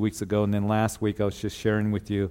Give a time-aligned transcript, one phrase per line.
[0.00, 2.30] weeks ago, and then last week I was just sharing with you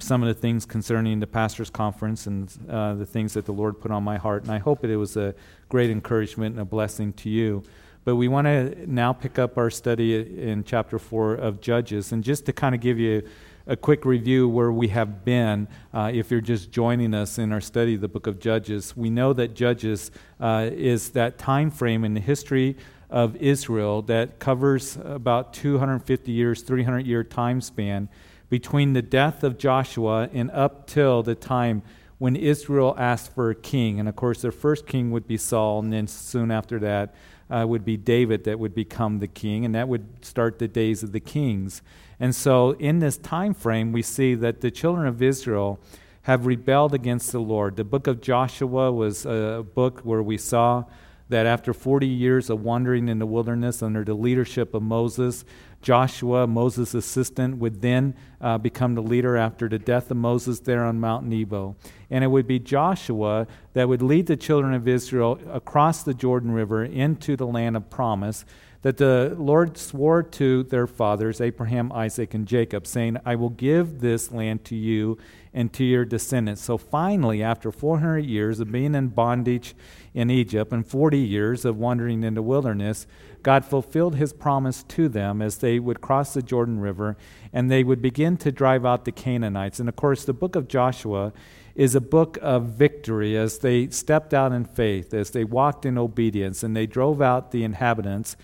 [0.00, 3.80] some of the things concerning the pastors' conference and uh, the things that the Lord
[3.80, 4.42] put on my heart.
[4.42, 5.32] And I hope that it was a
[5.68, 7.62] great encouragement and a blessing to you.
[8.04, 12.10] But we want to now pick up our study in chapter 4 of Judges.
[12.10, 13.22] And just to kind of give you
[13.68, 17.60] a quick review where we have been, uh, if you're just joining us in our
[17.60, 20.10] study of the book of Judges, we know that Judges
[20.40, 22.76] uh, is that time frame in the history
[23.14, 28.08] of Israel that covers about 250 years, 300 year time span
[28.50, 31.82] between the death of Joshua and up till the time
[32.18, 34.00] when Israel asked for a king.
[34.00, 37.14] And of course, their first king would be Saul, and then soon after that
[37.48, 41.04] uh, would be David that would become the king, and that would start the days
[41.04, 41.82] of the kings.
[42.18, 45.78] And so, in this time frame, we see that the children of Israel
[46.22, 47.76] have rebelled against the Lord.
[47.76, 50.84] The book of Joshua was a book where we saw
[51.28, 55.44] that after 40 years of wandering in the wilderness under the leadership of Moses,
[55.80, 60.84] Joshua, Moses' assistant, would then uh, become the leader after the death of Moses there
[60.84, 61.76] on Mount Nebo.
[62.10, 66.52] And it would be Joshua that would lead the children of Israel across the Jordan
[66.52, 68.44] River into the land of promise
[68.84, 74.00] that the Lord swore to their fathers, Abraham, Isaac, and Jacob, saying, I will give
[74.00, 75.16] this land to you
[75.54, 76.60] and to your descendants.
[76.60, 79.74] So finally, after 400 years of being in bondage
[80.12, 83.06] in Egypt and 40 years of wandering in the wilderness,
[83.42, 87.16] God fulfilled his promise to them as they would cross the Jordan River
[87.54, 89.80] and they would begin to drive out the Canaanites.
[89.80, 91.32] And of course, the book of Joshua
[91.74, 95.96] is a book of victory as they stepped out in faith, as they walked in
[95.96, 98.36] obedience, and they drove out the inhabitants.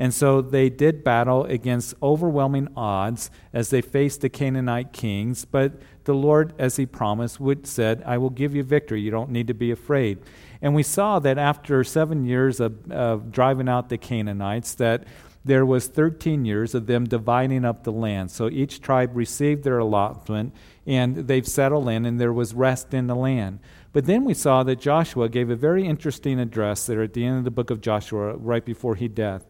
[0.00, 5.44] And so they did battle against overwhelming odds as they faced the Canaanite kings.
[5.44, 5.72] But
[6.04, 9.00] the Lord, as He promised, would said, "I will give you victory.
[9.00, 10.18] You don't need to be afraid."
[10.62, 15.04] And we saw that after seven years of, of driving out the Canaanites, that
[15.44, 18.30] there was 13 years of them dividing up the land.
[18.30, 20.52] So each tribe received their allotment,
[20.86, 23.58] and they've settled in, and there was rest in the land.
[23.92, 27.38] But then we saw that Joshua gave a very interesting address there at the end
[27.38, 29.44] of the book of Joshua, right before he death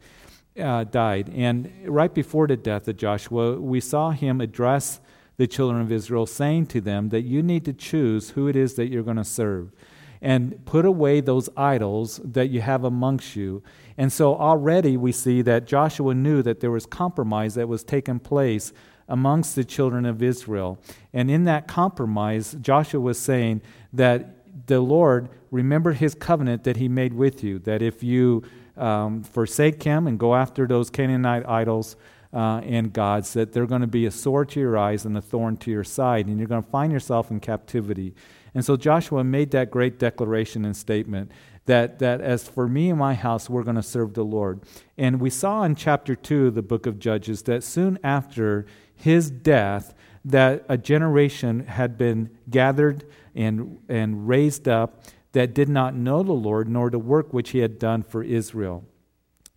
[0.58, 1.30] uh, died.
[1.34, 5.00] And right before the death of Joshua, we saw him address
[5.36, 8.74] the children of Israel, saying to them that you need to choose who it is
[8.74, 9.72] that you're going to serve
[10.20, 13.62] and put away those idols that you have amongst you.
[13.96, 18.18] And so already we see that Joshua knew that there was compromise that was taking
[18.18, 18.72] place
[19.08, 20.78] amongst the children of Israel.
[21.12, 26.88] And in that compromise, Joshua was saying that the Lord remembered his covenant that he
[26.88, 28.42] made with you, that if you
[28.78, 31.96] um, forsake him and go after those Canaanite idols
[32.32, 35.22] uh, and gods, that they're going to be a sword to your eyes and a
[35.22, 38.14] thorn to your side, and you're going to find yourself in captivity.
[38.54, 41.30] And so Joshua made that great declaration and statement
[41.66, 44.60] that, that as for me and my house, we're going to serve the Lord.
[44.96, 49.30] And we saw in chapter 2 of the book of Judges that soon after his
[49.30, 55.02] death, that a generation had been gathered and, and raised up
[55.32, 58.84] that did not know the Lord nor the work which he had done for Israel.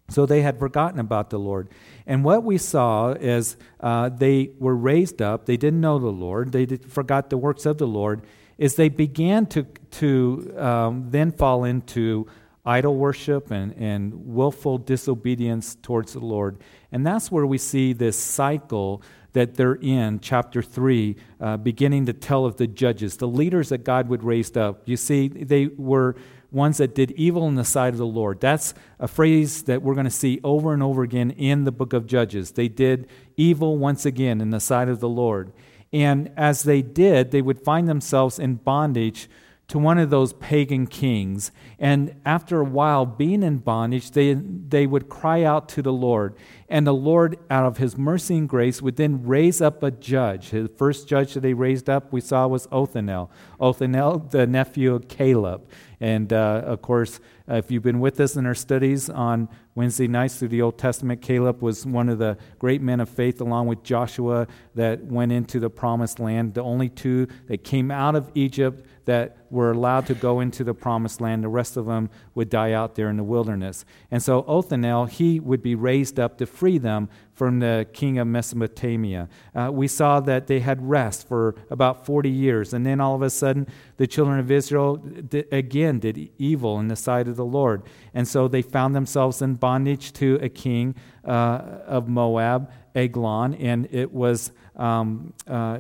[0.09, 1.69] So they had forgotten about the Lord.
[2.05, 6.51] And what we saw is uh, they were raised up, they didn't know the Lord,
[6.51, 8.23] they did, forgot the works of the Lord,
[8.57, 12.27] is they began to, to um, then fall into
[12.65, 16.57] idol worship and, and willful disobedience towards the Lord.
[16.91, 19.01] And that's where we see this cycle
[19.33, 23.83] that they're in, chapter 3, uh, beginning to tell of the judges, the leaders that
[23.83, 24.81] God would raise up.
[24.85, 26.15] You see, they were
[26.51, 28.41] ones that did evil in the sight of the Lord.
[28.41, 31.93] That's a phrase that we're going to see over and over again in the book
[31.93, 32.51] of Judges.
[32.51, 35.53] They did evil once again in the sight of the Lord.
[35.93, 39.29] And as they did, they would find themselves in bondage
[39.71, 41.49] to one of those pagan kings.
[41.79, 46.35] And after a while, being in bondage, they, they would cry out to the Lord.
[46.67, 50.49] And the Lord, out of his mercy and grace, would then raise up a judge.
[50.49, 53.31] The first judge that they raised up, we saw, was Othniel.
[53.61, 55.65] Othniel, the nephew of Caleb.
[56.01, 60.35] And uh, of course, if you've been with us in our studies on Wednesday nights
[60.35, 63.83] through the Old Testament, Caleb was one of the great men of faith, along with
[63.83, 66.55] Joshua, that went into the promised land.
[66.55, 70.73] The only two that came out of Egypt that were allowed to go into the
[70.73, 71.43] promised land.
[71.43, 73.85] The rest of them would die out there in the wilderness.
[74.09, 78.27] And so Othniel, he would be raised up to free them from the king of
[78.27, 79.27] Mesopotamia.
[79.55, 82.73] Uh, we saw that they had rest for about 40 years.
[82.73, 83.67] And then all of a sudden,
[83.97, 87.83] the children of Israel did, again did evil in the sight of the Lord.
[88.13, 90.95] And so they found themselves in bondage to a king
[91.25, 95.79] uh, of Moab, Eglon, and it was um, uh,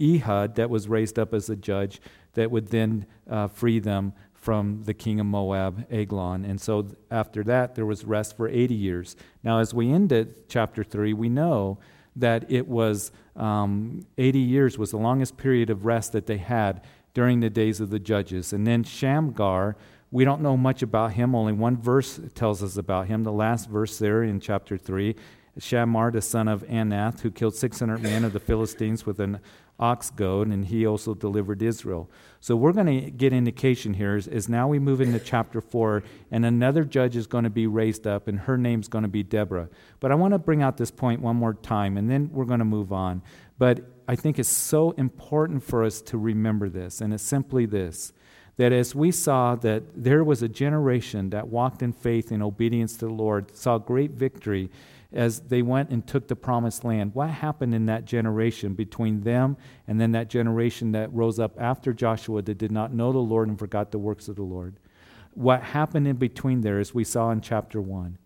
[0.00, 2.00] Ehud that was raised up as a judge
[2.34, 6.44] that would then uh, free them from the king of Moab, Eglon.
[6.44, 9.16] And so after that, there was rest for 80 years.
[9.44, 11.78] Now, as we ended chapter 3, we know
[12.16, 16.82] that it was um, 80 years was the longest period of rest that they had
[17.12, 18.52] during the days of the judges.
[18.52, 19.76] And then Shamgar,
[20.10, 21.34] we don't know much about him.
[21.34, 23.24] Only one verse tells us about him.
[23.24, 25.14] The last verse there in chapter 3
[25.60, 29.40] Shamgar, the son of Anath, who killed 600 men of the Philistines with an
[29.78, 32.10] ox goad, and he also delivered Israel.
[32.40, 36.02] So we're going to get indication here is, is, now we move into chapter 4,
[36.30, 39.22] and another judge is going to be raised up, and her name's going to be
[39.22, 39.68] Deborah.
[39.98, 42.58] But I want to bring out this point one more time, and then we're going
[42.58, 43.22] to move on.
[43.58, 48.12] But I think it's so important for us to remember this, and it's simply this
[48.56, 52.92] that as we saw that there was a generation that walked in faith and obedience
[52.94, 54.68] to the Lord, saw great victory
[55.12, 57.14] as they went and took the promised land.
[57.14, 59.56] What happened in that generation between them
[59.88, 63.48] and then that generation that rose up after Joshua that did not know the Lord
[63.48, 64.76] and forgot the works of the Lord?
[65.34, 68.18] What happened in between there, as we saw in chapter 1,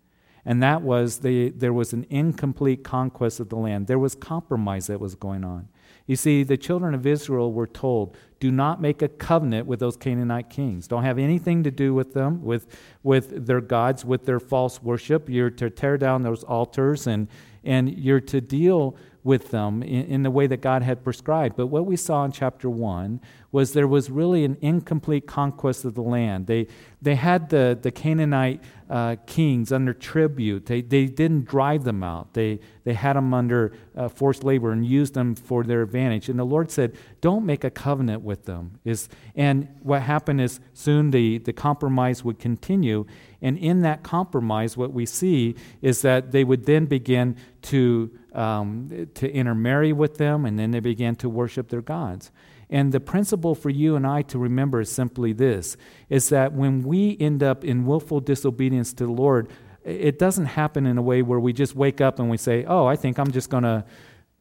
[0.45, 3.87] and that was the, there was an incomplete conquest of the land.
[3.87, 5.67] There was compromise that was going on.
[6.07, 9.97] You see, the children of Israel were told, do not make a covenant with those
[9.97, 10.87] Canaanite kings.
[10.87, 12.67] Don't have anything to do with them, with,
[13.01, 15.29] with their gods, with their false worship.
[15.29, 17.27] You're to tear down those altars and,
[17.63, 21.55] and you're to deal with them in, in, the way that God had prescribed.
[21.55, 23.19] But what we saw in chapter 1
[23.51, 26.45] was there was really an incomplete conquest of the land.
[26.45, 26.67] They,
[27.01, 30.65] they had the, the Canaanite uh, kings under tribute.
[30.65, 34.85] They, they didn't drive them out, they, they had them under uh, forced labor and
[34.85, 36.29] used them for their advantage.
[36.29, 38.79] And the Lord said, Don't make a covenant with them.
[38.83, 43.05] Is, and what happened is soon the, the compromise would continue.
[43.41, 49.07] And in that compromise, what we see is that they would then begin to um,
[49.13, 52.31] to intermarry with them, and then they began to worship their gods.
[52.69, 55.77] And the principle for you and I to remember is simply this
[56.09, 59.49] is that when we end up in willful disobedience to the Lord,
[59.83, 62.85] it doesn't happen in a way where we just wake up and we say, Oh,
[62.85, 63.85] I think I'm just going to,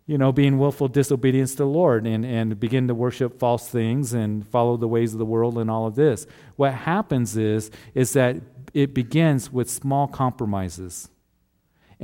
[0.07, 3.69] you know, be in willful disobedience to the Lord and, and begin to worship false
[3.69, 6.27] things and follow the ways of the world and all of this.
[6.57, 8.37] What happens is, is that
[8.73, 11.11] it begins with small compromises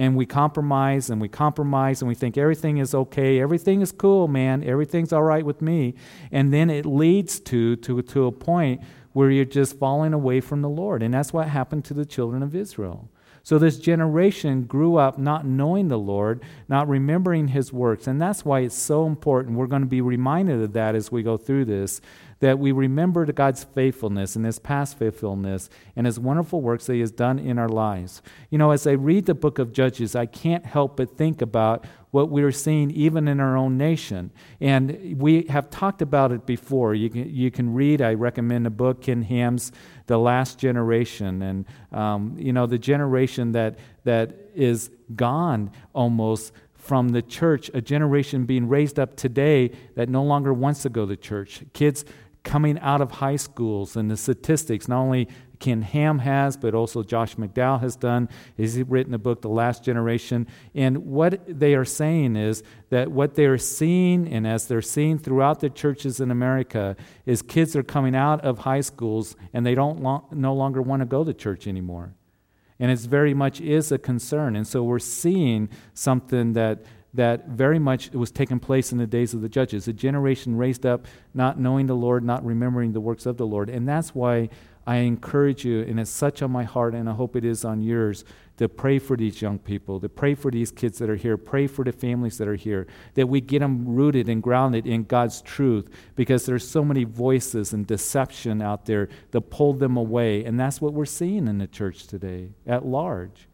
[0.00, 4.28] and we compromise and we compromise and we think everything is okay, everything is cool,
[4.28, 5.94] man, everything's all right with me.
[6.32, 8.80] And then it leads to, to, to a point
[9.12, 11.02] where you're just falling away from the Lord.
[11.02, 13.10] And that's what happened to the children of Israel.
[13.42, 18.06] So this generation grew up not knowing the Lord, not remembering his works.
[18.06, 19.58] And that's why it's so important.
[19.58, 22.00] We're going to be reminded of that as we go through this
[22.40, 27.00] that we remember God's faithfulness and His past faithfulness and His wonderful works that He
[27.00, 28.22] has done in our lives.
[28.50, 31.86] You know, as I read the book of Judges, I can't help but think about
[32.10, 34.32] what we're seeing even in our own nation.
[34.60, 36.94] And we have talked about it before.
[36.94, 39.70] You can, you can read, I recommend a book, Ken Ham's
[40.06, 41.42] The Last Generation.
[41.42, 47.80] And, um, you know, the generation that, that is gone almost from the church, a
[47.80, 51.62] generation being raised up today that no longer wants to go to church.
[51.74, 52.04] Kids
[52.42, 55.28] coming out of high schools and the statistics, not only
[55.58, 58.28] Ken Ham has, but also Josh McDowell has done.
[58.56, 60.46] He's written a book, The Last Generation.
[60.74, 65.18] And what they are saying is that what they are seeing, and as they're seeing
[65.18, 66.96] throughout the churches in America,
[67.26, 71.00] is kids are coming out of high schools and they don't lo- no longer want
[71.00, 72.14] to go to church anymore.
[72.78, 74.56] And it's very much is a concern.
[74.56, 76.82] And so we're seeing something that
[77.14, 79.88] that very much was taking place in the days of the judges.
[79.88, 83.68] A generation raised up not knowing the Lord, not remembering the works of the Lord.
[83.68, 84.48] And that's why
[84.86, 87.82] I encourage you, and it's such on my heart, and I hope it is on
[87.82, 88.24] yours,
[88.56, 91.66] to pray for these young people, to pray for these kids that are here, pray
[91.66, 95.42] for the families that are here, that we get them rooted and grounded in God's
[95.42, 100.44] truth, because there's so many voices and deception out there that pull them away.
[100.44, 103.48] And that's what we're seeing in the church today at large.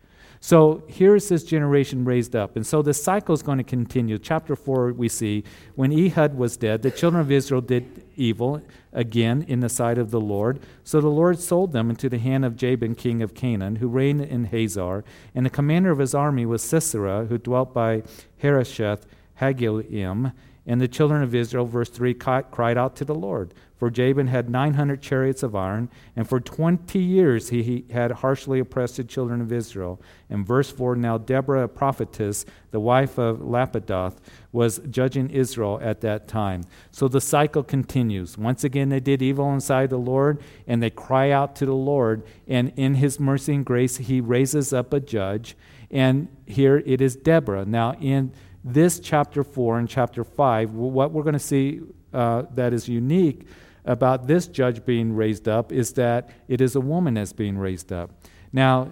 [0.46, 2.54] So here's this generation raised up.
[2.54, 4.16] And so the cycle is going to continue.
[4.16, 5.42] Chapter 4, we see
[5.74, 8.62] when Ehud was dead, the children of Israel did evil
[8.92, 10.60] again in the sight of the Lord.
[10.84, 14.20] So the Lord sold them into the hand of Jabin, king of Canaan, who reigned
[14.20, 15.04] in Hazor.
[15.34, 18.04] And the commander of his army was Sisera, who dwelt by
[18.40, 19.04] Harosheth
[19.40, 20.32] Hagoyim.
[20.64, 23.52] And the children of Israel, verse 3, cried out to the Lord.
[23.76, 28.96] For Jabin had 900 chariots of iron, and for 20 years he, had harshly oppressed
[28.96, 30.00] the children of Israel.
[30.30, 34.16] In verse 4, now Deborah, a prophetess, the wife of Lapidoth,
[34.50, 36.62] was judging Israel at that time.
[36.90, 38.38] So the cycle continues.
[38.38, 42.22] Once again, they did evil inside the Lord, and they cry out to the Lord,
[42.48, 45.54] and in his mercy and grace, he raises up a judge.
[45.90, 47.66] And here it is Deborah.
[47.66, 48.32] Now, in
[48.64, 51.82] this chapter 4 and chapter 5, what we're going to see
[52.14, 53.46] uh, that is unique
[53.86, 57.92] about this judge being raised up is that it is a woman that's being raised
[57.92, 58.10] up.
[58.52, 58.90] Now,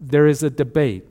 [0.00, 1.06] there is a debate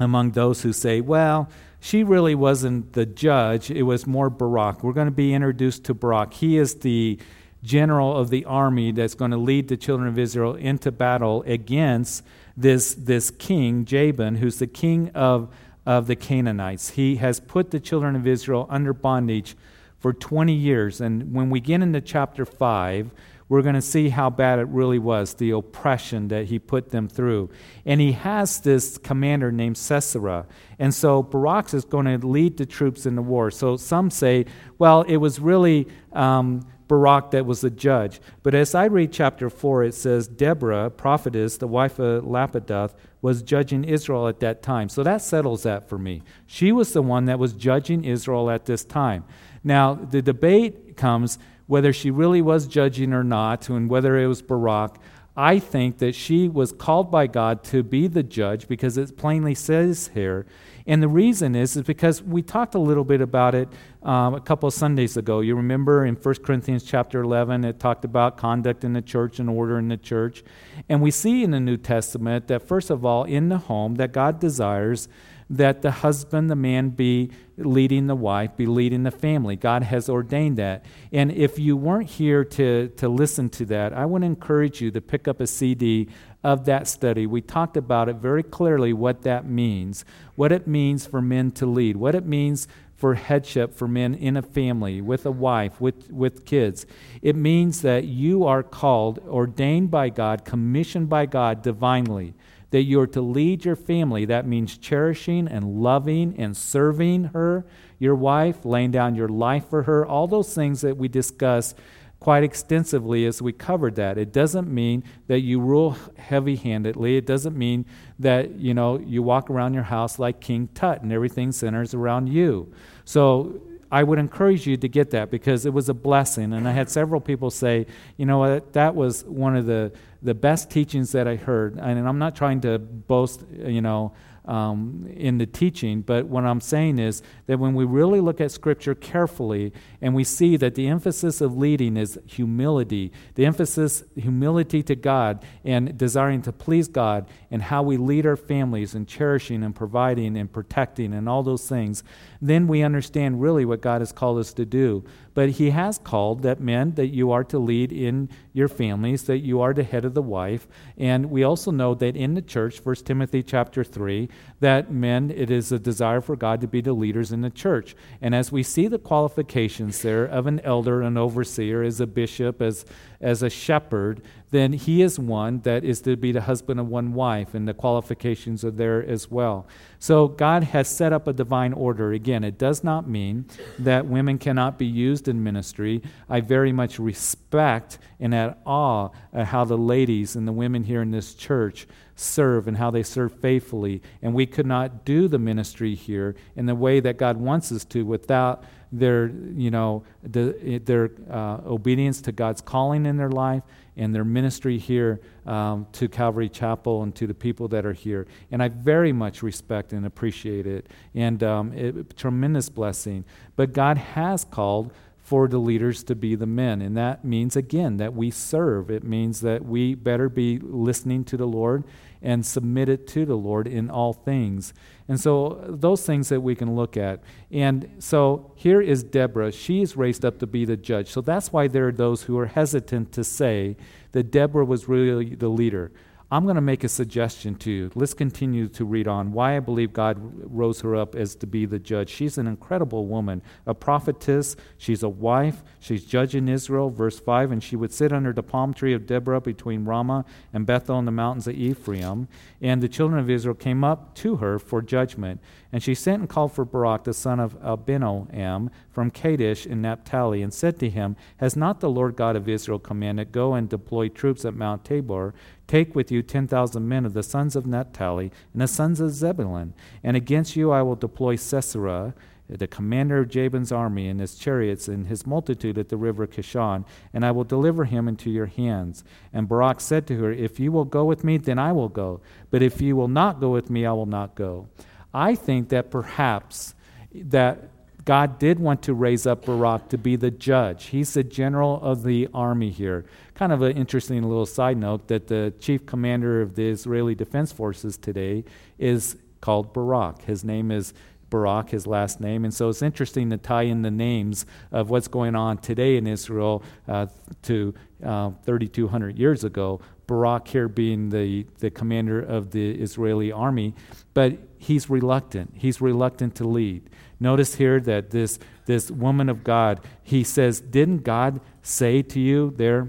[0.00, 1.48] among those who say, well,
[1.80, 4.82] she really wasn't the judge, it was more Barak.
[4.82, 6.34] We're going to be introduced to Barak.
[6.34, 7.18] He is the
[7.62, 12.24] general of the army that's going to lead the children of Israel into battle against
[12.56, 15.52] this, this king, Jabin, who's the king of,
[15.86, 16.90] of the Canaanites.
[16.90, 19.56] He has put the children of Israel under bondage
[19.98, 21.00] for 20 years.
[21.00, 23.10] And when we get into chapter 5,
[23.48, 27.08] we're going to see how bad it really was, the oppression that he put them
[27.08, 27.50] through.
[27.86, 30.46] And he has this commander named Sisera.
[30.78, 33.50] And so Barak is going to lead the troops in the war.
[33.50, 34.44] So some say,
[34.78, 38.20] well, it was really um, Barak that was the judge.
[38.42, 43.42] But as I read chapter 4, it says, Deborah, prophetess, the wife of Lapidoth, was
[43.42, 44.88] judging Israel at that time.
[44.88, 46.22] So that settles that for me.
[46.46, 49.24] She was the one that was judging Israel at this time.
[49.68, 54.40] Now, the debate comes whether she really was judging or not, and whether it was
[54.40, 54.96] Barak.
[55.36, 59.54] I think that she was called by God to be the judge because it plainly
[59.54, 60.46] says here.
[60.86, 63.68] And the reason is, is because we talked a little bit about it
[64.02, 65.40] um, a couple of Sundays ago.
[65.40, 69.50] You remember in 1 Corinthians chapter 11, it talked about conduct in the church and
[69.50, 70.42] order in the church.
[70.88, 74.12] And we see in the New Testament that, first of all, in the home, that
[74.12, 75.08] God desires
[75.50, 79.56] that the husband, the man, be leading the wife, be leading the family.
[79.56, 80.84] God has ordained that.
[81.12, 85.00] And if you weren't here to, to listen to that, I would encourage you to
[85.00, 86.08] pick up a CD
[86.44, 87.26] of that study.
[87.26, 90.04] We talked about it very clearly what that means,
[90.36, 94.36] what it means for men to lead, what it means for headship for men in
[94.36, 96.84] a family, with a wife, with, with kids.
[97.22, 102.34] It means that you are called, ordained by God, commissioned by God divinely
[102.70, 104.24] that you're to lead your family.
[104.24, 107.64] That means cherishing and loving and serving her,
[107.98, 111.74] your wife, laying down your life for her, all those things that we discuss
[112.20, 114.18] quite extensively as we covered that.
[114.18, 117.16] It doesn't mean that you rule heavy-handedly.
[117.16, 117.86] It doesn't mean
[118.18, 122.26] that, you know, you walk around your house like King Tut and everything centers around
[122.28, 122.72] you.
[123.04, 126.52] So I would encourage you to get that because it was a blessing.
[126.52, 129.92] And I had several people say, you know what, that was one of the,
[130.22, 131.78] the best teachings that I heard.
[131.78, 134.12] And I'm not trying to boast, you know,
[134.48, 138.50] um, in the teaching, but what I'm saying is that when we really look at
[138.50, 144.82] Scripture carefully and we see that the emphasis of leading is humility, the emphasis, humility
[144.84, 149.62] to God and desiring to please God, and how we lead our families and cherishing
[149.62, 152.02] and providing and protecting and all those things,
[152.40, 155.04] then we understand really what God has called us to do.
[155.38, 159.38] But He has called that men that you are to lead in your families, that
[159.38, 160.66] you are the head of the wife.
[160.96, 164.28] And we also know that in the church, 1 Timothy chapter 3,
[164.58, 167.94] that men, it is a desire for God to be the leaders in the church.
[168.20, 172.60] And as we see the qualifications there of an elder, an overseer, as a bishop,
[172.60, 172.84] as,
[173.20, 177.12] as a shepherd, then he is one that is to be the husband of one
[177.12, 179.66] wife, and the qualifications are there as well.
[179.98, 182.12] So God has set up a divine order.
[182.12, 183.46] Again, it does not mean
[183.78, 186.02] that women cannot be used in ministry.
[186.28, 191.02] I very much respect and at awe at how the ladies and the women here
[191.02, 194.02] in this church serve and how they serve faithfully.
[194.22, 197.84] And we could not do the ministry here in the way that God wants us
[197.86, 203.62] to without their, you know, the, their uh, obedience to God's calling in their life
[203.96, 208.26] and their ministry here um, to Calvary Chapel and to the people that are here.
[208.50, 213.24] And I very much respect and appreciate it, and um, it, tremendous blessing.
[213.56, 214.92] But God has called
[215.28, 216.80] for the leaders to be the men.
[216.80, 218.90] And that means, again, that we serve.
[218.90, 221.84] It means that we better be listening to the Lord
[222.22, 224.72] and submit it to the Lord in all things.
[225.06, 227.22] And so, those things that we can look at.
[227.50, 229.52] And so, here is Deborah.
[229.52, 231.10] She is raised up to be the judge.
[231.10, 233.76] So, that's why there are those who are hesitant to say
[234.12, 235.92] that Deborah was really the leader.
[236.30, 237.90] I'm going to make a suggestion to you.
[237.94, 241.64] Let's continue to read on why I believe God rose her up as to be
[241.64, 242.10] the judge.
[242.10, 244.54] She's an incredible woman, a prophetess.
[244.76, 245.62] She's a wife.
[245.80, 246.90] She's judging Israel.
[246.90, 250.66] Verse 5 And she would sit under the palm tree of Deborah between Ramah and
[250.66, 252.28] Bethel in the mountains of Ephraim.
[252.60, 255.40] And the children of Israel came up to her for judgment.
[255.70, 260.40] And she sent and called for Barak, the son of Abinoam, from Kadesh in Naphtali,
[260.40, 264.08] and said to him, Has not the Lord God of Israel commanded, Go and deploy
[264.08, 265.34] troops at Mount Tabor?
[265.66, 269.10] Take with you ten thousand men of the sons of Naphtali and the sons of
[269.10, 272.14] Zebulun, and against you I will deploy Sisera,
[272.48, 276.86] the commander of Jabin's army, and his chariots and his multitude at the river Kishon,
[277.12, 279.04] and I will deliver him into your hands.
[279.34, 282.22] And Barak said to her, If you will go with me, then I will go.
[282.50, 284.68] But if you will not go with me, I will not go.
[285.12, 286.74] I think that perhaps
[287.14, 287.70] that
[288.04, 290.86] God did want to raise up Barak to be the judge.
[290.86, 293.04] He's the general of the army here.
[293.34, 297.52] Kind of an interesting little side note that the chief commander of the Israeli Defense
[297.52, 298.44] Forces today
[298.78, 300.22] is called Barak.
[300.22, 300.94] His name is
[301.30, 302.44] Barak, his last name.
[302.44, 306.06] And so it's interesting to tie in the names of what's going on today in
[306.06, 307.06] Israel uh,
[307.42, 309.80] to uh, 3,200 years ago.
[310.06, 313.74] Barak here being the, the commander of the Israeli army,
[314.18, 315.52] but he's reluctant.
[315.54, 316.90] He's reluctant to lead.
[317.20, 322.52] Notice here that this, this woman of God, he says, Didn't God say to you
[322.56, 322.88] there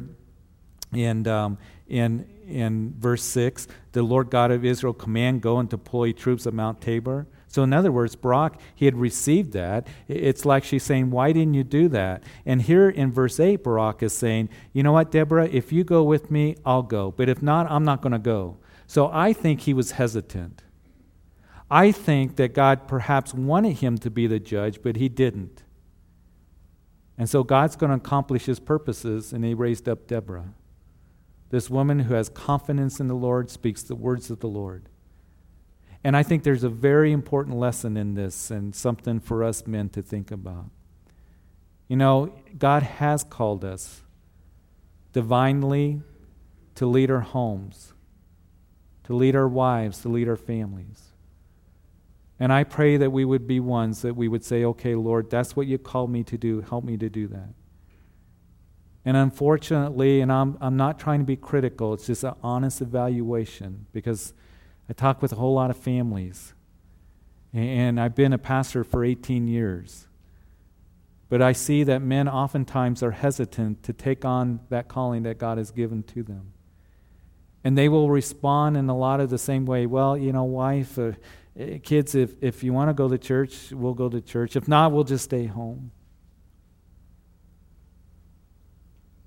[0.91, 6.13] in, um, in, in verse 6, the Lord God of Israel command, go and deploy
[6.13, 7.27] troops at Mount Tabor?
[7.48, 9.86] So, in other words, Barak, he had received that.
[10.07, 12.24] It's like she's saying, Why didn't you do that?
[12.43, 16.01] And here in verse 8, Barak is saying, You know what, Deborah, if you go
[16.01, 17.12] with me, I'll go.
[17.12, 18.57] But if not, I'm not going to go.
[18.88, 20.63] So, I think he was hesitant.
[21.72, 25.64] I think that God perhaps wanted him to be the judge, but he didn't.
[27.18, 30.54] And so, God's going to accomplish his purposes, and he raised up Deborah.
[31.50, 34.88] This woman who has confidence in the Lord speaks the words of the Lord.
[36.04, 39.90] And I think there's a very important lesson in this and something for us men
[39.90, 40.70] to think about.
[41.88, 44.02] You know, God has called us
[45.12, 46.02] divinely
[46.76, 47.94] to lead our homes,
[49.04, 51.09] to lead our wives, to lead our families.
[52.39, 55.55] And I pray that we would be ones that we would say, okay, Lord, that's
[55.55, 56.62] what you called me to do.
[56.62, 57.50] Help me to do that.
[59.03, 63.88] And unfortunately, and I'm, I'm not trying to be critical, it's just an honest evaluation
[63.91, 64.34] because
[64.89, 66.53] I talk with a whole lot of families.
[67.53, 70.08] And I've been a pastor for 18 years.
[71.29, 75.58] But I see that men oftentimes are hesitant to take on that calling that God
[75.58, 76.53] has given to them.
[77.63, 80.98] And they will respond in a lot of the same way well, you know, wife,
[80.98, 81.12] uh,
[81.60, 84.56] Eh, kids, if, if you want to go to church, we'll go to church.
[84.56, 85.92] If not, we'll just stay home.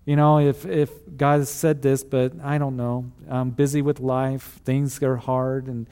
[0.07, 3.13] You know, if, if God has said this, but I don't know.
[3.29, 5.87] I'm busy with life, things are hard, and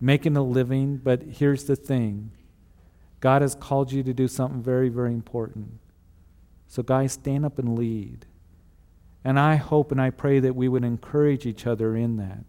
[0.00, 0.96] making a living.
[0.96, 2.32] But here's the thing
[3.20, 5.78] God has called you to do something very, very important.
[6.66, 8.26] So, guys, stand up and lead.
[9.22, 12.44] And I hope and I pray that we would encourage each other in that.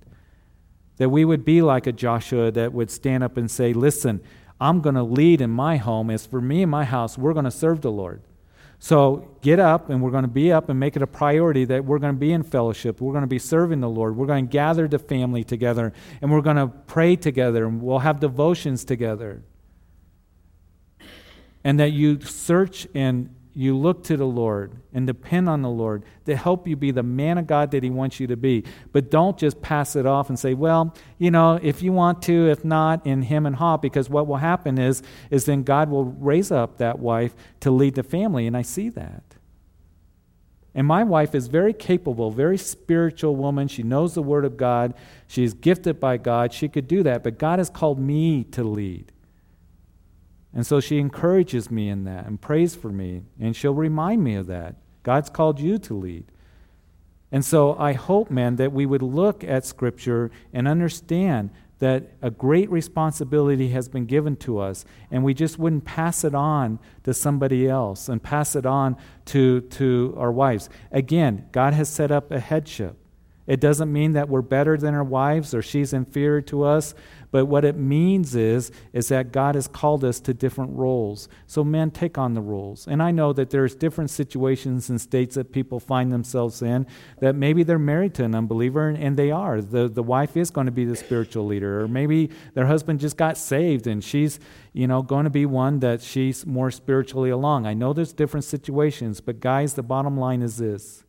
[0.97, 4.21] That we would be like a Joshua that would stand up and say, Listen,
[4.59, 6.09] I'm going to lead in my home.
[6.09, 8.21] As for me and my house, we're going to serve the Lord.
[8.79, 11.85] So get up, and we're going to be up and make it a priority that
[11.85, 13.01] we're going to be in fellowship.
[13.01, 14.15] We're going to be serving the Lord.
[14.15, 17.99] We're going to gather the family together, and we're going to pray together, and we'll
[17.99, 19.43] have devotions together.
[21.63, 26.03] And that you search and you look to the Lord and depend on the Lord
[26.25, 28.65] to help you be the man of God that He wants you to be.
[28.91, 32.49] But don't just pass it off and say, well, you know, if you want to,
[32.49, 36.03] if not, in him and ha, because what will happen is, is then God will
[36.03, 38.45] raise up that wife to lead the family.
[38.45, 39.23] And I see that.
[40.73, 43.69] And my wife is very capable, very spiritual woman.
[43.69, 44.93] She knows the Word of God.
[45.27, 46.51] She's gifted by God.
[46.51, 47.23] She could do that.
[47.23, 49.13] But God has called me to lead.
[50.55, 54.35] And so she encourages me in that and prays for me, and she'll remind me
[54.35, 54.75] of that.
[55.03, 56.31] God's called you to lead.
[57.31, 62.31] And so I hope, man, that we would look at Scripture and understand that a
[62.31, 67.13] great responsibility has been given to us, and we just wouldn't pass it on to
[67.13, 70.69] somebody else and pass it on to, to our wives.
[70.89, 72.95] Again, God has set up a headship.
[73.45, 76.95] It doesn't mean that we're better than our wives or she's inferior to us,
[77.35, 81.27] but what it means is, is that God has called us to different roles.
[81.47, 82.87] So men take on the roles.
[82.87, 86.87] And I know that there's different situations and states that people find themselves in
[87.19, 89.59] that maybe they're married to an unbeliever and they are.
[89.59, 91.81] The, the wife is going to be the spiritual leader.
[91.81, 94.39] Or maybe their husband just got saved and she's,
[94.71, 97.65] you know, going to be one that she's more spiritually along.
[97.65, 101.03] I know there's different situations, but guys, the bottom line is this.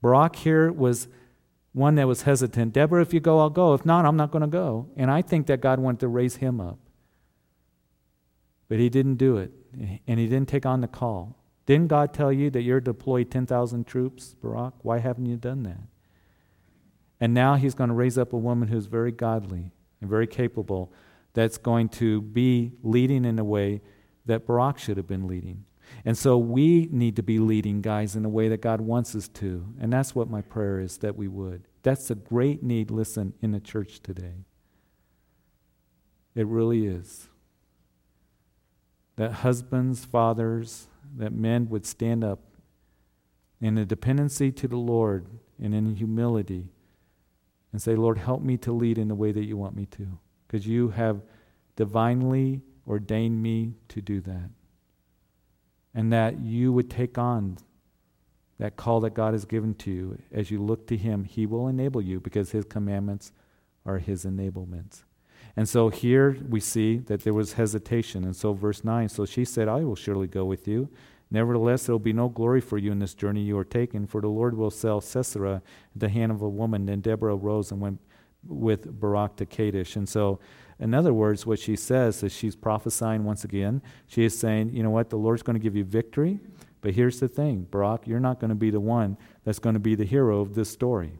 [0.00, 1.06] Barak here was
[1.72, 2.72] one that was hesitant.
[2.74, 3.74] Deborah, if you go, I'll go.
[3.74, 4.88] If not, I'm not going to go.
[4.96, 6.78] And I think that God wanted to raise him up.
[8.68, 9.52] But he didn't do it,
[10.06, 11.36] and he didn't take on the call.
[11.66, 14.74] Didn't God tell you that you're deployed 10,000 troops, Barak?
[14.82, 15.80] Why haven't you done that?
[17.20, 20.92] And now he's going to raise up a woman who's very godly and very capable
[21.34, 23.80] that's going to be leading in a way
[24.26, 25.64] that Barak should have been leading.
[26.04, 29.28] And so we need to be leading guys in the way that God wants us
[29.28, 29.66] to.
[29.80, 31.68] And that's what my prayer is that we would.
[31.82, 34.44] That's a great need, listen, in the church today.
[36.34, 37.28] It really is.
[39.16, 42.40] That husbands, fathers, that men would stand up
[43.60, 45.26] in a dependency to the Lord
[45.62, 46.68] and in humility
[47.70, 50.18] and say, Lord, help me to lead in the way that you want me to.
[50.46, 51.22] Because you have
[51.76, 54.50] divinely ordained me to do that
[55.94, 57.58] and that you would take on
[58.58, 60.18] that call that God has given to you.
[60.30, 63.32] As you look to Him, He will enable you because His commandments
[63.84, 65.02] are His enablements.
[65.56, 68.24] And so here we see that there was hesitation.
[68.24, 70.88] And so, verse 9 so she said, I will surely go with you.
[71.30, 74.20] Nevertheless, there will be no glory for you in this journey you are taking, for
[74.20, 75.62] the Lord will sell Sisera
[75.94, 76.86] into the hand of a woman.
[76.86, 78.00] Then Deborah rose and went
[78.46, 79.96] with Barak to Kadesh.
[79.96, 80.40] And so,
[80.82, 83.82] in other words, what she says is she's prophesying once again.
[84.08, 86.40] She is saying, you know what, the Lord's going to give you victory.
[86.80, 89.80] But here's the thing Barak, you're not going to be the one that's going to
[89.80, 91.12] be the hero of this story.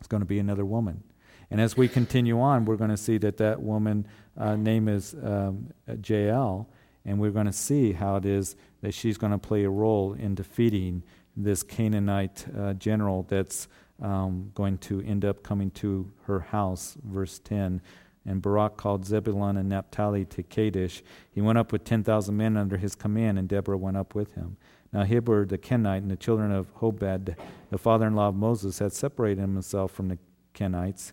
[0.00, 1.04] It's going to be another woman.
[1.48, 5.14] And as we continue on, we're going to see that that woman uh, name is
[5.22, 5.72] um,
[6.04, 6.68] Jael,
[7.04, 10.12] and we're going to see how it is that she's going to play a role
[10.14, 11.04] in defeating
[11.36, 13.68] this Canaanite uh, general that's
[14.02, 16.96] um, going to end up coming to her house.
[17.04, 17.80] Verse 10
[18.26, 21.02] And Barak called Zebulun and Naphtali to Kadesh.
[21.30, 24.56] He went up with 10,000 men under his command, and Deborah went up with him.
[24.92, 27.36] Now Heber the Kenite and the children of Hobab,
[27.70, 30.18] the father in law of Moses, had separated himself from the
[30.54, 31.12] Kenites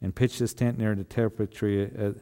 [0.00, 2.16] and pitched his tent near the territory of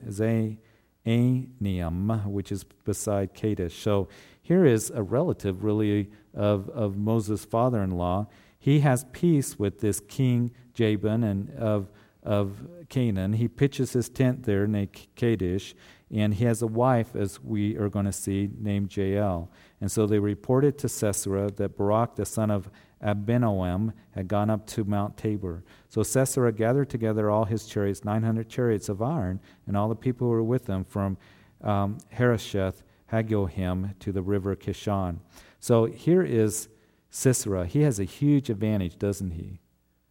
[1.06, 3.74] Anium, which is beside Kadesh.
[3.74, 4.08] So
[4.42, 8.28] here is a relative, really, of, of Moses' father in law.
[8.58, 11.90] He has peace with this king Jabin and of,
[12.26, 13.34] of Canaan.
[13.34, 15.74] He pitches his tent there named Kadesh,
[16.10, 19.50] and he has a wife, as we are going to see, named Jael.
[19.80, 22.68] And so they reported to Sisera that Barak, the son of
[23.02, 25.62] Abinoam, had gone up to Mount Tabor.
[25.88, 30.26] So Sisera gathered together all his chariots, 900 chariots of iron, and all the people
[30.26, 31.16] who were with him from
[31.62, 35.18] um, Harosheth Hagoyim to the river Kishon.
[35.60, 36.68] So here is
[37.10, 37.66] Sisera.
[37.66, 39.60] He has a huge advantage, doesn't he?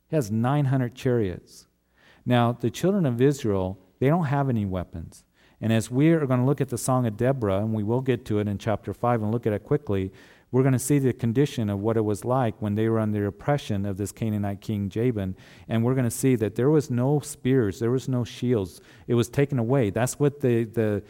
[0.08, 1.68] He has 900 chariots.
[2.26, 5.24] Now, the children of Israel, they don't have any weapons.
[5.62, 8.02] And as we are going to look at the Song of Deborah, and we will
[8.02, 10.12] get to it in chapter 5 and look at it quickly,
[10.52, 13.26] we're going to see the condition of what it was like when they were under
[13.28, 15.36] oppression of this Canaanite king Jabin.
[15.68, 18.80] And we're going to see that there was no spears, there was no shields.
[19.08, 19.90] It was taken away.
[19.90, 21.04] That's what the, the,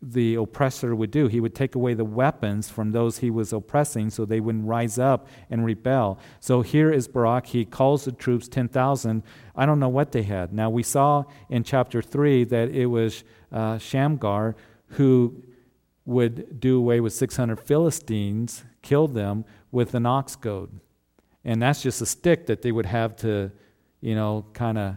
[0.00, 1.26] the oppressor would do.
[1.26, 4.98] He would take away the weapons from those he was oppressing so they wouldn't rise
[4.98, 6.18] up and rebel.
[6.40, 7.46] So here is Barak.
[7.46, 9.22] He calls the troops 10,000.
[9.58, 10.52] I don't know what they had.
[10.52, 14.54] Now, we saw in chapter 3 that it was uh, Shamgar
[14.90, 15.42] who
[16.06, 20.80] would do away with 600 Philistines, kill them with an ox goad.
[21.44, 23.50] And that's just a stick that they would have to,
[24.00, 24.96] you know, kind of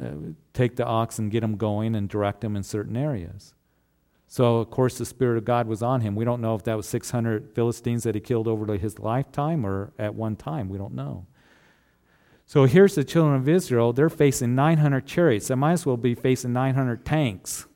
[0.00, 0.10] uh,
[0.52, 3.54] take the ox and get them going and direct them in certain areas.
[4.28, 6.14] So, of course, the Spirit of God was on him.
[6.14, 9.94] We don't know if that was 600 Philistines that he killed over his lifetime or
[9.98, 10.68] at one time.
[10.68, 11.26] We don't know.
[12.48, 13.92] So, here's the children of Israel.
[13.92, 15.48] They're facing 900 chariots.
[15.48, 17.66] They might as well be facing 900 tanks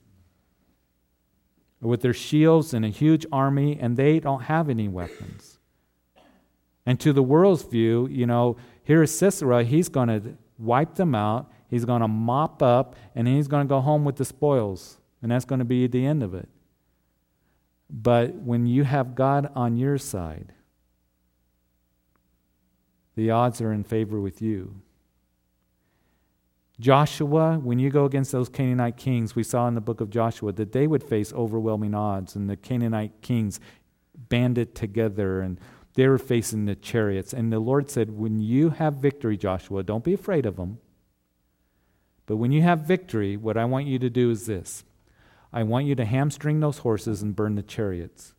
[1.80, 5.58] with their shields and a huge army, and they don't have any weapons.
[6.86, 9.64] And to the world's view, you know, here is Sisera.
[9.64, 13.68] He's going to wipe them out, he's going to mop up, and he's going to
[13.68, 14.98] go home with the spoils.
[15.22, 16.48] And that's going to be the end of it.
[17.90, 20.52] But when you have God on your side,
[23.16, 24.80] the odds are in favor with you.
[26.78, 30.52] Joshua, when you go against those Canaanite kings, we saw in the book of Joshua
[30.52, 33.60] that they would face overwhelming odds, and the Canaanite kings
[34.28, 35.58] banded together and
[35.94, 37.32] they were facing the chariots.
[37.32, 40.78] And the Lord said, When you have victory, Joshua, don't be afraid of them.
[42.26, 44.84] But when you have victory, what I want you to do is this
[45.52, 48.34] I want you to hamstring those horses and burn the chariots.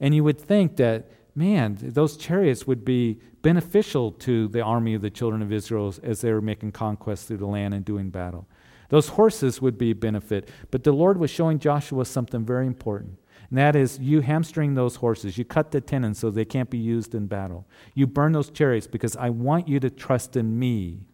[0.00, 5.02] And you would think that, man, those chariots would be beneficial to the army of
[5.02, 8.48] the children of Israel as they were making conquests through the land and doing battle.
[8.88, 10.48] Those horses would be a benefit.
[10.72, 13.18] But the Lord was showing Joshua something very important.
[13.50, 15.38] And that is, you hamstring those horses.
[15.38, 17.68] You cut the tendons so they can't be used in battle.
[17.94, 21.06] You burn those chariots because I want you to trust in me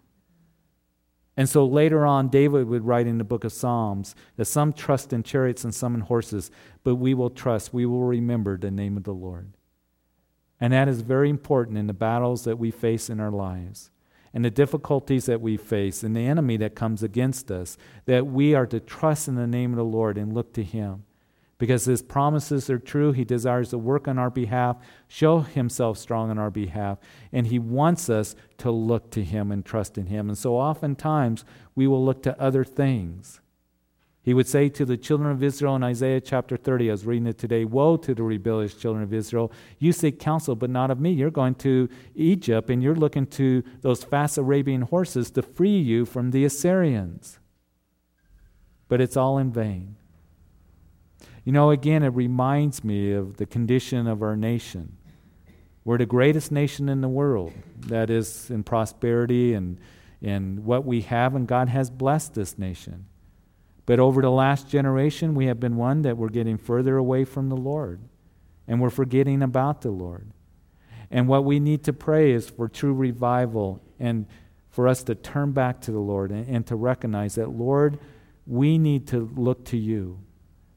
[1.41, 5.13] and so later on, David would write in the book of Psalms that some trust
[5.15, 6.51] in chariots and some in horses,
[6.85, 9.57] but we will trust, we will remember the name of the Lord.
[10.61, 13.91] And that is very important in the battles that we face in our lives
[14.33, 18.55] and the difficulties that we face and the enemy that comes against us, that we
[18.55, 21.05] are to trust in the name of the Lord and look to Him
[21.61, 23.13] because his promises are true.
[23.13, 26.99] He desires to work on our behalf, show himself strong on our behalf,
[27.33, 30.31] and he wants us to look to him and trust in him.
[30.31, 31.45] And so oftentimes
[31.75, 33.41] we will look to other things.
[34.23, 37.27] He would say to the children of Israel in Isaiah chapter 30, I was reading
[37.27, 39.51] it today Woe to the rebellious children of Israel!
[39.79, 41.13] You seek counsel, but not of me.
[41.13, 46.05] You're going to Egypt and you're looking to those fast Arabian horses to free you
[46.05, 47.39] from the Assyrians.
[48.89, 49.97] But it's all in vain.
[51.45, 54.99] You know, again, it reminds me of the condition of our nation.
[55.83, 57.55] We're the greatest nation in the world,
[57.87, 59.79] that is, in prosperity and,
[60.23, 63.07] and what we have, and God has blessed this nation.
[63.91, 67.49] But over the last generation, we have been one that we're getting further away from
[67.49, 68.01] the Lord
[68.69, 70.31] and we're forgetting about the Lord.
[71.11, 74.27] And what we need to pray is for true revival and
[74.69, 77.99] for us to turn back to the Lord and, and to recognize that, Lord,
[78.47, 80.21] we need to look to you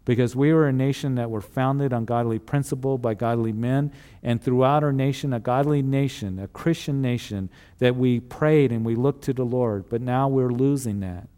[0.05, 3.91] because we were a nation that were founded on godly principle by godly men
[4.23, 8.95] and throughout our nation a godly nation a christian nation that we prayed and we
[8.95, 11.29] looked to the lord but now we're losing that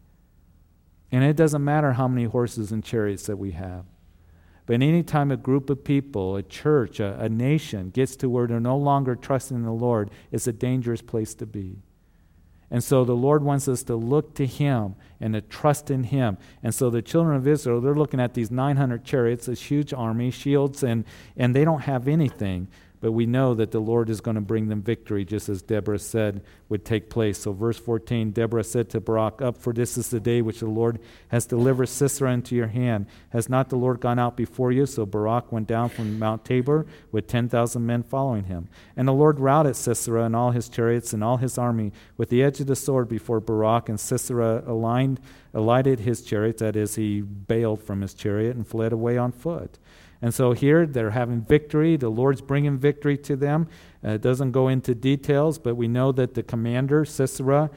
[1.11, 3.85] and it doesn't matter how many horses and chariots that we have.
[4.65, 8.59] But anytime a group of people, a church, a, a, nation gets to where they're
[8.59, 11.83] no longer trusting the Lord, it's a dangerous place to be.
[12.71, 16.37] And so the Lord wants us to look to Him and to trust in Him.
[16.63, 20.31] And so the children of Israel, they're looking at these 900 chariots, this huge army,
[20.31, 21.05] shields, and,
[21.37, 22.67] and they don't have anything.
[23.05, 25.99] But we know that the Lord is going to bring them victory, just as Deborah
[25.99, 27.37] said would take place.
[27.37, 30.65] So, verse 14 Deborah said to Barak, Up, for this is the day which the
[30.65, 33.05] Lord has delivered Sisera into your hand.
[33.29, 34.87] Has not the Lord gone out before you?
[34.87, 38.69] So Barak went down from Mount Tabor with 10,000 men following him.
[38.97, 42.41] And the Lord routed Sisera and all his chariots and all his army with the
[42.41, 43.87] edge of the sword before Barak.
[43.87, 45.19] And Sisera aligned,
[45.53, 49.77] alighted his chariot, that is, he bailed from his chariot and fled away on foot.
[50.25, 51.97] And so here they're having victory.
[51.97, 53.67] The Lord's bringing victory to them.
[54.03, 57.69] Uh, it doesn't go into details, but we know that the commander, Sisera,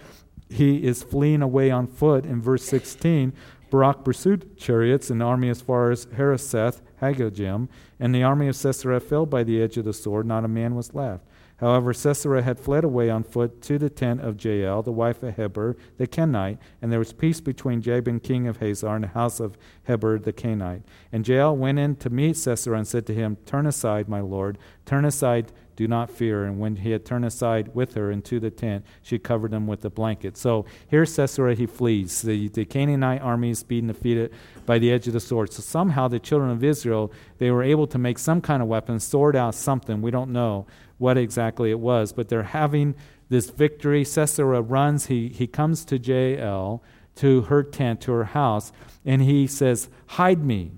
[0.49, 2.25] he is fleeing away on foot.
[2.25, 3.35] In verse 16,
[3.69, 7.69] Barak pursued chariots and army as far as Harosheth, Hagoyim,
[8.01, 10.25] and the army of Sisera fell by the edge of the sword.
[10.25, 11.27] Not a man was left.
[11.59, 15.37] However, Sisera had fled away on foot to the tent of Jael, the wife of
[15.37, 19.41] Heber the Kenite, and there was peace between Jabin king of Hazor and the house
[19.41, 20.83] of Heber the Kenite.
[21.11, 24.57] And Jael went in to meet Sisera and said to him, Turn aside, my lord,
[24.87, 26.45] turn aside, do not fear.
[26.45, 29.85] And when he had turned aside with her into the tent, she covered him with
[29.85, 30.37] a blanket.
[30.37, 32.23] So here's Sisera, he flees.
[32.23, 34.33] The, the Canaanite army is being defeated
[34.67, 35.53] by the edge of the sword.
[35.53, 38.99] So somehow the children of Israel, they were able to make some kind of weapon,
[39.01, 40.67] sword out something, we don't know
[40.99, 42.95] what exactly it was, but they're having
[43.29, 44.05] this victory.
[44.05, 46.83] Sisera runs, he, he comes to Jael,
[47.17, 48.73] to her tent, to her house,
[49.05, 50.73] and he says, Hide me.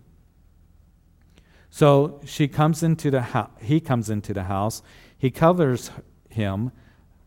[1.71, 4.83] So she comes into the house, he comes into the house,
[5.17, 5.91] he covers
[6.29, 6.73] him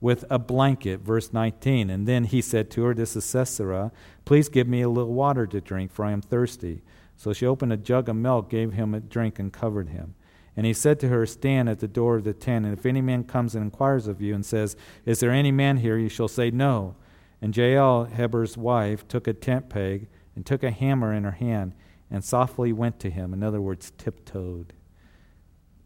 [0.02, 1.90] with a blanket, verse 19.
[1.90, 3.92] And then he said to her, This is Sisera,
[4.26, 6.82] please give me a little water to drink, for I am thirsty.
[7.16, 10.16] So she opened a jug of milk, gave him a drink, and covered him.
[10.56, 13.02] And he said to her, Stand at the door of the tent, and if any
[13.02, 15.98] man comes and inquires of you and says, Is there any man here?
[15.98, 16.96] you shall say, No.
[17.42, 21.74] And Jael, Heber's wife, took a tent peg and took a hammer in her hand
[22.10, 23.34] and softly went to him.
[23.34, 24.74] In other words, tiptoed.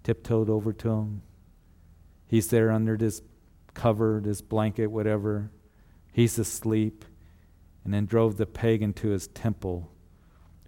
[0.03, 1.21] Tiptoed over to him.
[2.27, 3.21] He's there under this
[3.73, 5.51] cover, this blanket, whatever.
[6.11, 7.05] He's asleep.
[7.85, 9.89] And then drove the peg into his temple.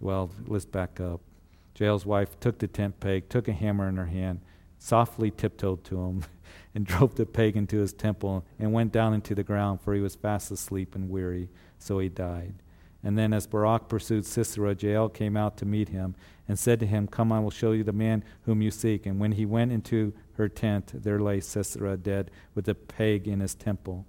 [0.00, 1.20] Well, let's back up.
[1.80, 4.40] Jael's wife took the tent peg, took a hammer in her hand,
[4.78, 6.24] softly tiptoed to him,
[6.74, 10.00] and drove the peg into his temple, and went down into the ground, for he
[10.00, 12.54] was fast asleep and weary, so he died.
[13.02, 16.14] And then, as Barak pursued Sisera, Jael came out to meet him
[16.46, 19.06] and said to him, Come, I will show you the man whom you seek.
[19.06, 23.40] And when he went into her tent, there lay Sisera dead with a peg in
[23.40, 24.04] his temple.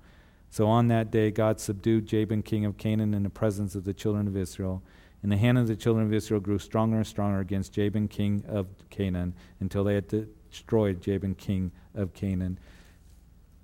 [0.49, 3.93] So on that day, God subdued Jabin, king of Canaan, in the presence of the
[3.93, 4.83] children of Israel.
[5.23, 8.43] And the hand of the children of Israel grew stronger and stronger against Jabin, king
[8.47, 10.07] of Canaan, until they had
[10.49, 12.59] destroyed Jabin, king of Canaan.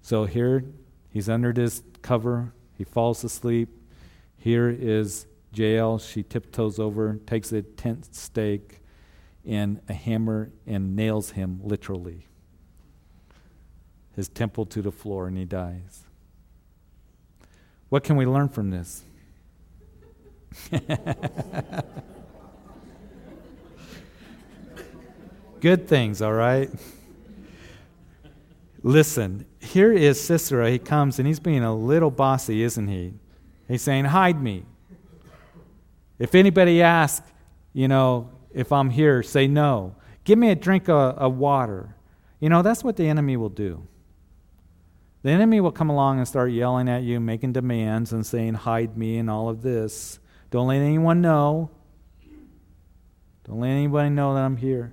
[0.01, 0.63] So here
[1.09, 2.53] he's under this cover.
[2.77, 3.69] He falls asleep.
[4.37, 5.97] Here is Jael.
[5.97, 8.81] She tiptoes over, takes a tent stake
[9.45, 12.27] and a hammer and nails him literally.
[14.15, 16.03] His temple to the floor, and he dies.
[17.89, 19.03] What can we learn from this?
[25.59, 26.69] Good things, all right?
[28.83, 30.69] Listen, here is Sisera.
[30.69, 33.13] He comes and he's being a little bossy, isn't he?
[33.67, 34.63] He's saying, Hide me.
[36.19, 37.25] If anybody asks,
[37.73, 39.95] you know, if I'm here, say no.
[40.23, 41.95] Give me a drink of, of water.
[42.39, 43.87] You know, that's what the enemy will do.
[45.23, 48.97] The enemy will come along and start yelling at you, making demands, and saying, Hide
[48.97, 50.19] me, and all of this.
[50.49, 51.69] Don't let anyone know.
[53.45, 54.91] Don't let anybody know that I'm here.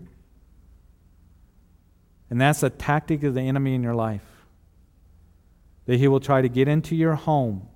[2.30, 4.24] And that's a tactic of the enemy in your life.
[5.86, 7.68] That he will try to get into your home.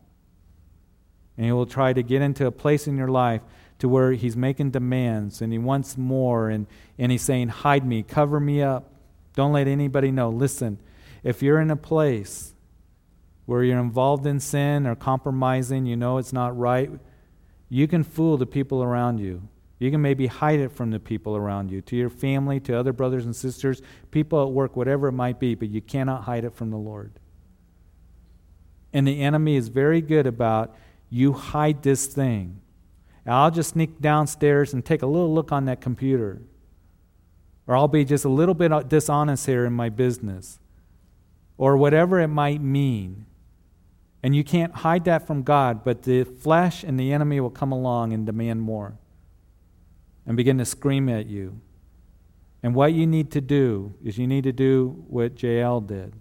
[1.37, 3.43] And he will try to get into a place in your life
[3.79, 6.67] to where he's making demands and he wants more and,
[6.99, 8.93] and he's saying, Hide me, cover me up.
[9.35, 10.31] Don't let anybody know.
[10.31, 10.81] Listen,
[11.23, 12.55] if you're in a place
[13.47, 16.91] where you're involved in sin or compromising, you know it's not right,
[17.69, 19.49] You can fool the people around you.
[19.79, 22.93] You can maybe hide it from the people around you, to your family, to other
[22.93, 26.55] brothers and sisters, people at work, whatever it might be, but you cannot hide it
[26.55, 27.13] from the Lord.
[28.93, 30.75] And the enemy is very good about
[31.11, 32.61] you hide this thing.
[33.27, 36.41] I'll just sneak downstairs and take a little look on that computer.
[37.67, 40.59] Or I'll be just a little bit dishonest here in my business.
[41.59, 43.27] Or whatever it might mean.
[44.23, 47.71] And you can't hide that from God, but the flesh and the enemy will come
[47.71, 48.99] along and demand more
[50.27, 51.61] and begin to scream at you.
[52.63, 56.15] And what you need to do is you need to do what Jael did.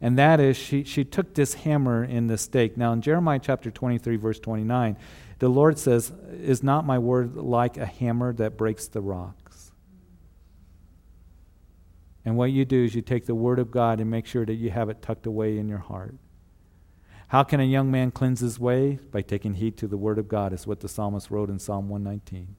[0.00, 2.76] And that is, she, she took this hammer in the stake.
[2.76, 4.96] Now, in Jeremiah chapter 23, verse 29,
[5.40, 9.72] the Lord says, Is not my word like a hammer that breaks the rocks?
[12.24, 14.54] And what you do is you take the word of God and make sure that
[14.54, 16.14] you have it tucked away in your heart.
[17.28, 18.98] How can a young man cleanse his way?
[19.10, 21.88] By taking heed to the word of God, is what the psalmist wrote in Psalm
[21.88, 22.56] 119.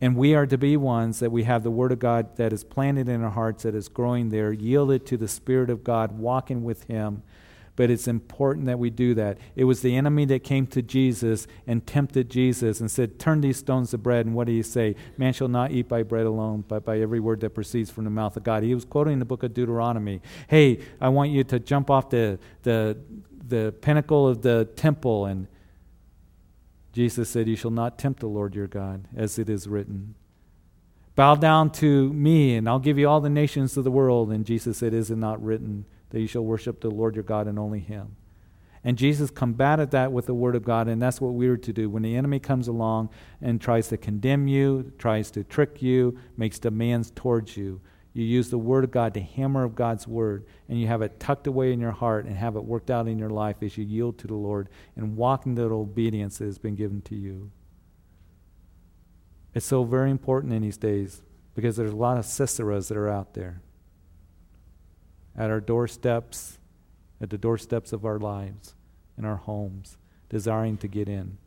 [0.00, 2.62] And we are to be ones that we have the Word of God that is
[2.62, 6.62] planted in our hearts, that is growing there, yielded to the Spirit of God, walking
[6.62, 7.22] with Him.
[7.76, 9.38] But it's important that we do that.
[9.56, 13.56] It was the enemy that came to Jesus and tempted Jesus and said, Turn these
[13.56, 14.26] stones to bread.
[14.26, 14.94] And what do you say?
[15.16, 18.10] Man shall not eat by bread alone, but by every word that proceeds from the
[18.10, 18.62] mouth of God.
[18.62, 20.20] He was quoting the book of Deuteronomy.
[20.48, 22.96] Hey, I want you to jump off the, the,
[23.46, 25.46] the pinnacle of the temple and
[26.94, 30.14] Jesus said, You shall not tempt the Lord your God, as it is written.
[31.16, 34.30] Bow down to me, and I'll give you all the nations of the world.
[34.30, 37.48] And Jesus said, Is it not written that you shall worship the Lord your God
[37.48, 38.14] and only him?
[38.84, 41.72] And Jesus combated that with the Word of God, and that's what we are to
[41.72, 41.90] do.
[41.90, 43.08] When the enemy comes along
[43.42, 47.80] and tries to condemn you, tries to trick you, makes demands towards you,
[48.14, 51.18] you use the Word of God, the hammer of God's Word, and you have it
[51.18, 53.84] tucked away in your heart and have it worked out in your life as you
[53.84, 57.50] yield to the Lord and walk in that obedience that has been given to you.
[59.52, 61.22] It's so very important in these days
[61.56, 63.60] because there's a lot of Siseras that are out there
[65.36, 66.58] at our doorsteps,
[67.20, 68.76] at the doorsteps of our lives,
[69.18, 69.98] in our homes,
[70.28, 71.38] desiring to get in.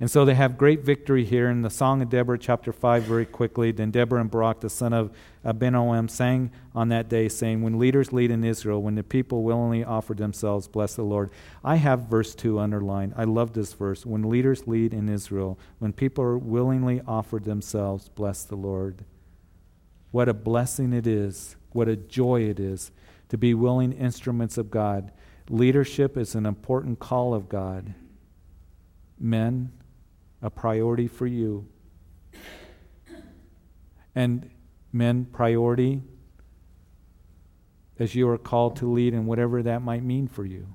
[0.00, 3.26] And so they have great victory here in the Song of Deborah, chapter 5, very
[3.26, 3.72] quickly.
[3.72, 5.10] Then Deborah and Barak, the son of
[5.44, 9.84] Abinoam, sang on that day, saying, When leaders lead in Israel, when the people willingly
[9.84, 11.30] offer themselves, bless the Lord.
[11.62, 13.14] I have verse 2 underlined.
[13.16, 14.04] I love this verse.
[14.04, 19.04] When leaders lead in Israel, when people willingly offer themselves, bless the Lord.
[20.10, 21.56] What a blessing it is.
[21.72, 22.92] What a joy it is
[23.28, 25.10] to be willing instruments of God.
[25.50, 27.94] Leadership is an important call of God.
[29.18, 29.72] Men,
[30.42, 31.66] a priority for you.
[34.14, 34.50] And
[34.92, 36.02] men, priority
[37.98, 40.74] as you are called to lead and whatever that might mean for you.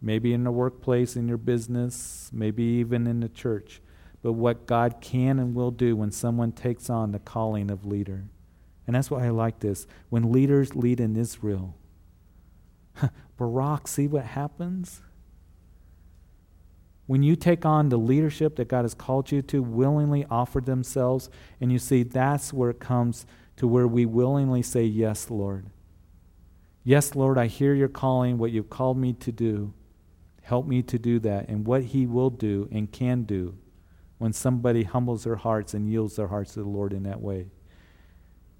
[0.00, 3.80] Maybe in the workplace, in your business, maybe even in the church.
[4.22, 8.24] But what God can and will do when someone takes on the calling of leader.
[8.86, 9.86] And that's why I like this.
[10.08, 11.76] When leaders lead in Israel,
[13.36, 15.02] Barak, see what happens?
[17.08, 21.30] When you take on the leadership that God has called you to, willingly offer themselves,
[21.58, 23.24] and you see that's where it comes
[23.56, 25.70] to where we willingly say, Yes, Lord.
[26.84, 29.72] Yes, Lord, I hear your calling, what you've called me to do.
[30.42, 33.56] Help me to do that, and what He will do and can do
[34.18, 37.46] when somebody humbles their hearts and yields their hearts to the Lord in that way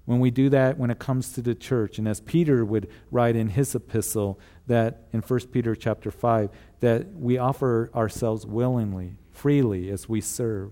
[0.09, 3.35] when we do that when it comes to the church and as peter would write
[3.35, 9.89] in his epistle that in 1 peter chapter 5 that we offer ourselves willingly freely
[9.89, 10.71] as we serve.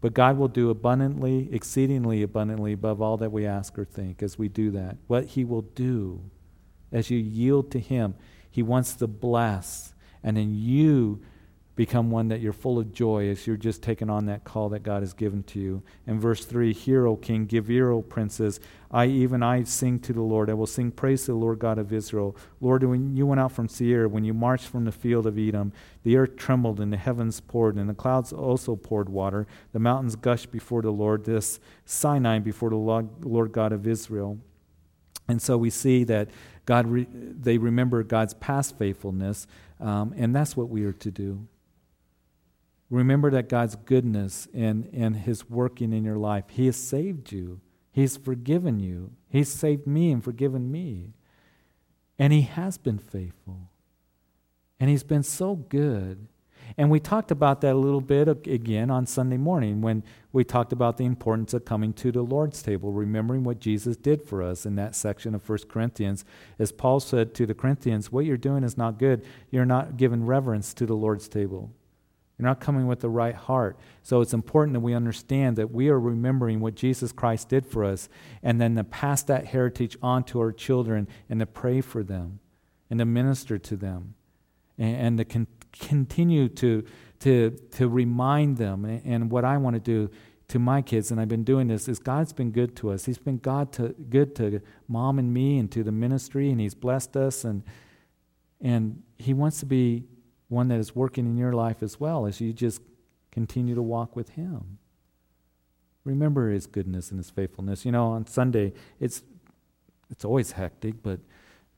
[0.00, 4.38] But god will do abundantly exceedingly abundantly above all that we ask or think as
[4.38, 4.96] we do that.
[5.06, 6.22] What he will do
[6.92, 8.14] as you yield to him
[8.50, 11.20] he wants to bless and then you
[11.76, 14.84] become one that you're full of joy as you're just taking on that call that
[14.84, 15.82] God has given to you.
[16.06, 18.60] In verse 3, Hear, O king, give ear, O princes.
[18.92, 20.48] I, even I, sing to the Lord.
[20.48, 22.36] I will sing praise to the Lord God of Israel.
[22.60, 25.72] Lord, when you went out from Seir, when you marched from the field of Edom,
[26.04, 29.48] the earth trembled and the heavens poured, and the clouds also poured water.
[29.72, 34.38] The mountains gushed before the Lord, this Sinai before the Lord God of Israel.
[35.26, 36.28] And so we see that
[36.66, 39.46] God, re- they remember God's past faithfulness,
[39.80, 41.48] um, and that's what we are to do.
[42.94, 46.44] Remember that God's goodness and, and His working in your life.
[46.48, 51.14] He has saved you, He's forgiven you, He's saved me and forgiven me.
[52.20, 53.70] And He has been faithful.
[54.78, 56.28] And He's been so good.
[56.78, 60.72] And we talked about that a little bit again on Sunday morning when we talked
[60.72, 64.64] about the importance of coming to the Lord's table, remembering what Jesus did for us
[64.64, 66.24] in that section of 1 Corinthians.
[66.60, 69.24] As Paul said to the Corinthians, What you're doing is not good.
[69.50, 71.72] You're not giving reverence to the Lord's table.
[72.38, 73.78] You're not coming with the right heart.
[74.02, 77.84] So it's important that we understand that we are remembering what Jesus Christ did for
[77.84, 78.08] us
[78.42, 82.40] and then to pass that heritage on to our children and to pray for them
[82.90, 84.14] and to minister to them
[84.76, 86.84] and, and to con- continue to,
[87.20, 88.84] to, to remind them.
[88.84, 90.10] And, and what I want to do
[90.48, 93.06] to my kids, and I've been doing this, is God's been good to us.
[93.06, 96.74] He's been God to, good to mom and me and to the ministry, and He's
[96.74, 97.44] blessed us.
[97.44, 97.62] And,
[98.60, 100.04] and He wants to be
[100.54, 102.80] one that is working in your life as well as you just
[103.32, 104.78] continue to walk with Him.
[106.04, 107.84] Remember His goodness and His faithfulness.
[107.84, 109.22] You know, on Sunday, it's,
[110.10, 111.20] it's always hectic, but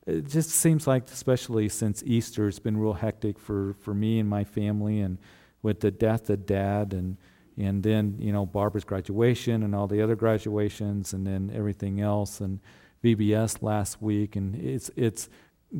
[0.05, 4.29] it just seems like, especially since Easter, it's been real hectic for, for me and
[4.29, 5.17] my family, and
[5.61, 7.17] with the death of dad, and,
[7.57, 12.39] and then, you know, Barbara's graduation and all the other graduations, and then everything else,
[12.39, 12.59] and
[13.03, 14.35] VBS last week.
[14.35, 15.29] And it's, it's,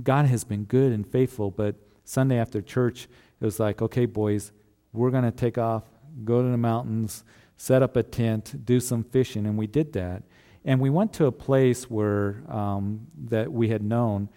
[0.04, 1.76] God has been good and faithful, but
[2.08, 4.54] Sunday after church, it was like, okay, boys,
[4.94, 5.84] we're going to take off,
[6.24, 7.26] go to the mountains,
[7.58, 9.46] set up a tent, do some fishing.
[9.46, 10.24] And we did that.
[10.64, 14.30] And we went to a place where um, that we had known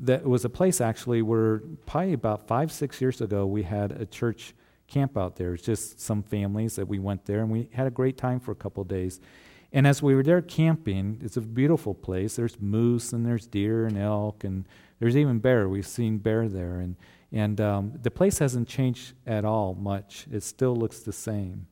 [0.00, 4.04] that was a place actually where probably about five, six years ago we had a
[4.04, 4.52] church
[4.86, 5.54] camp out there.
[5.54, 8.52] It's just some families that we went there and we had a great time for
[8.52, 9.20] a couple days.
[9.72, 12.36] And as we were there camping, it's a beautiful place.
[12.36, 14.64] There's moose and there's deer and elk and
[14.98, 15.68] there's even bear.
[15.68, 16.96] We've seen bear there, and
[17.32, 20.26] and um, the place hasn't changed at all much.
[20.30, 21.66] It still looks the same.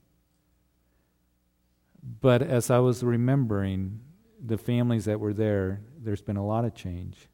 [2.21, 4.01] But as I was remembering
[4.45, 7.29] the families that were there, there's been a lot of change.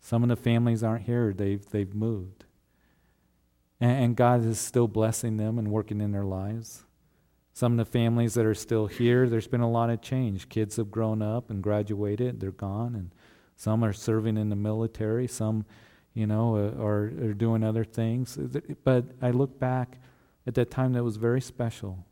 [0.00, 2.44] Some of the families aren't here; they've they've moved,
[3.80, 6.84] and, and God is still blessing them and working in their lives.
[7.54, 10.48] Some of the families that are still here, there's been a lot of change.
[10.48, 13.10] Kids have grown up and graduated; they're gone, and
[13.56, 15.28] some are serving in the military.
[15.28, 15.64] Some,
[16.14, 18.36] you know, uh, are, are doing other things.
[18.82, 19.98] But I look back
[20.48, 22.04] at that time that was very special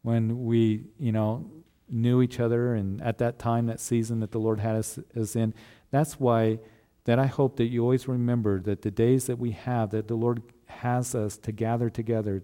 [0.00, 1.50] when we, you know,
[1.88, 5.36] knew each other and at that time, that season that the Lord had us, us
[5.36, 5.52] in.
[5.90, 6.58] That's why
[7.04, 10.14] that I hope that you always remember that the days that we have, that the
[10.14, 12.42] Lord has us to gather together,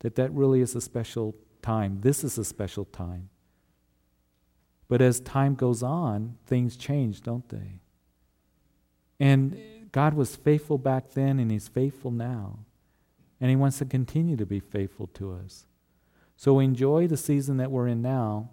[0.00, 2.00] that that really is a special time.
[2.00, 3.28] This is a special time.
[4.88, 7.80] But as time goes on, things change, don't they?
[9.20, 9.58] And
[9.92, 12.60] God was faithful back then, and He's faithful now.
[13.40, 15.66] And He wants to continue to be faithful to us.
[16.36, 18.50] So we enjoy the season that we're in now,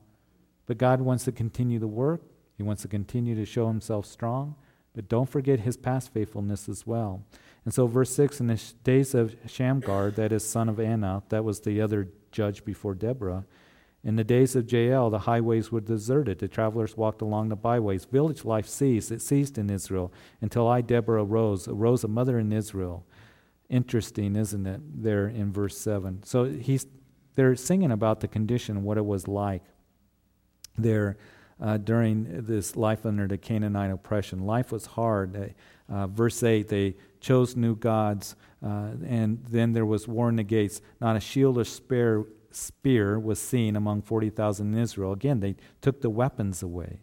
[0.65, 2.21] but God wants to continue the work.
[2.57, 4.55] He wants to continue to show Himself strong,
[4.93, 7.23] but don't forget His past faithfulness as well.
[7.65, 11.43] And so, verse 6 In the days of Shamgar, that is son of Anath, that
[11.43, 13.45] was the other judge before Deborah,
[14.03, 16.37] in the days of Jael, the highways were deserted.
[16.37, 18.05] The travelers walked along the byways.
[18.05, 19.11] Village life ceased.
[19.11, 23.03] It ceased in Israel until I, Deborah, arose, arose a mother in Israel.
[23.67, 26.21] Interesting, isn't it, there in verse 7.
[26.21, 26.85] So he's,
[27.33, 29.63] they're singing about the condition, what it was like
[30.77, 31.17] there
[31.61, 34.45] uh, during this life under the Canaanite oppression.
[34.45, 35.53] Life was hard.
[35.87, 40.43] Uh, verse 8, they chose new gods, uh, and then there was war in the
[40.43, 40.81] gates.
[40.99, 42.25] Not a shield or spear
[42.55, 45.11] spear was seen among 40,000 in Israel.
[45.11, 46.99] Again, they took the weapons away,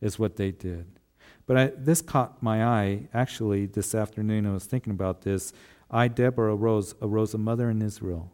[0.00, 0.98] is what they did.
[1.46, 3.08] But I, this caught my eye.
[3.14, 5.52] Actually, this afternoon I was thinking about this.
[5.90, 8.32] I, Deborah, arose, arose a mother in Israel.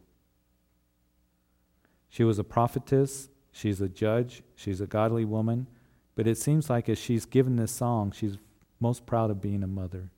[2.09, 5.67] She was a prophetess, she's a judge, she's a godly woman,
[6.15, 8.39] but it seems like as she's given this song, she's
[8.79, 10.11] most proud of being a mother.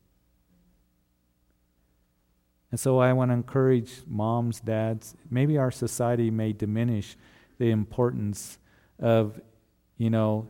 [2.71, 7.17] And so I want to encourage moms, dads, maybe our society may diminish
[7.59, 8.59] the importance
[8.99, 9.41] of,
[9.99, 10.49] you know,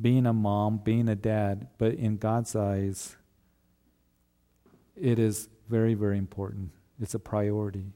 [0.00, 3.16] being a mom, being a dad, but in God's eyes,
[4.94, 6.70] it is very, very important.
[7.00, 7.92] It's a priority.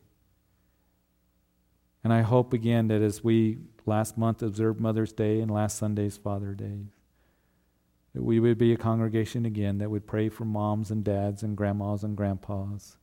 [2.02, 6.16] And I hope again that as we last month observed Mother's Day and last Sunday's
[6.16, 6.86] Father Day,
[8.14, 11.56] that we would be a congregation again that would pray for moms and dads and
[11.56, 12.96] grandmas and grandpas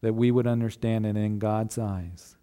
[0.00, 2.36] that we would understand that in God's eyes,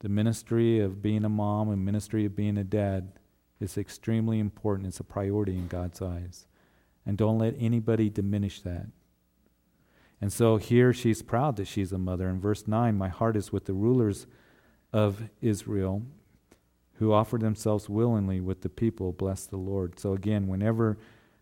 [0.00, 3.12] the ministry of being a mom and ministry of being a dad
[3.60, 4.88] is extremely important.
[4.88, 6.46] It's a priority in God's eyes.
[7.04, 8.86] And don't let anybody diminish that.
[10.20, 12.28] And so here she's proud that she's a mother.
[12.28, 14.26] In verse 9, my heart is with the rulers
[14.92, 16.02] of Israel
[16.94, 19.12] who offer themselves willingly with the people.
[19.12, 19.98] Bless the Lord.
[19.98, 20.98] So again, whenever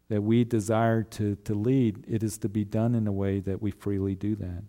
[0.08, 3.60] that we desire to, to lead, it is to be done in a way that
[3.60, 4.62] we freely do that.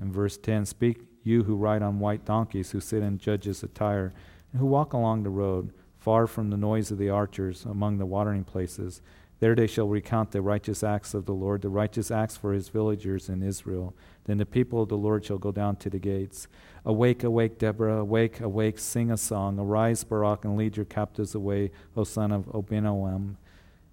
[0.00, 4.12] In verse 10, speak you who ride on white donkeys, who sit in judges' attire,
[4.50, 8.06] and who walk along the road, far from the noise of the archers, among the
[8.06, 9.02] watering places.
[9.40, 12.68] There they shall recount the righteous acts of the Lord, the righteous acts for his
[12.68, 13.96] villagers in Israel.
[14.24, 16.46] Then the people of the Lord shall go down to the gates.
[16.84, 19.58] Awake, awake, Deborah, awake, awake, sing a song.
[19.58, 23.36] Arise, Barak, and lead your captives away, O son of Abinoam.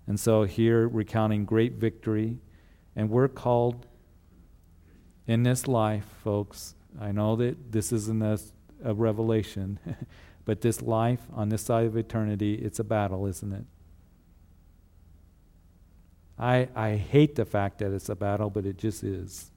[0.05, 2.39] And so here, recounting great victory.
[2.93, 3.87] And we're called
[5.27, 6.75] in this life, folks.
[6.99, 8.37] I know that this isn't a,
[8.83, 9.79] a revelation,
[10.45, 13.65] but this life on this side of eternity, it's a battle, isn't it?
[16.39, 19.51] I, I hate the fact that it's a battle, but it just is.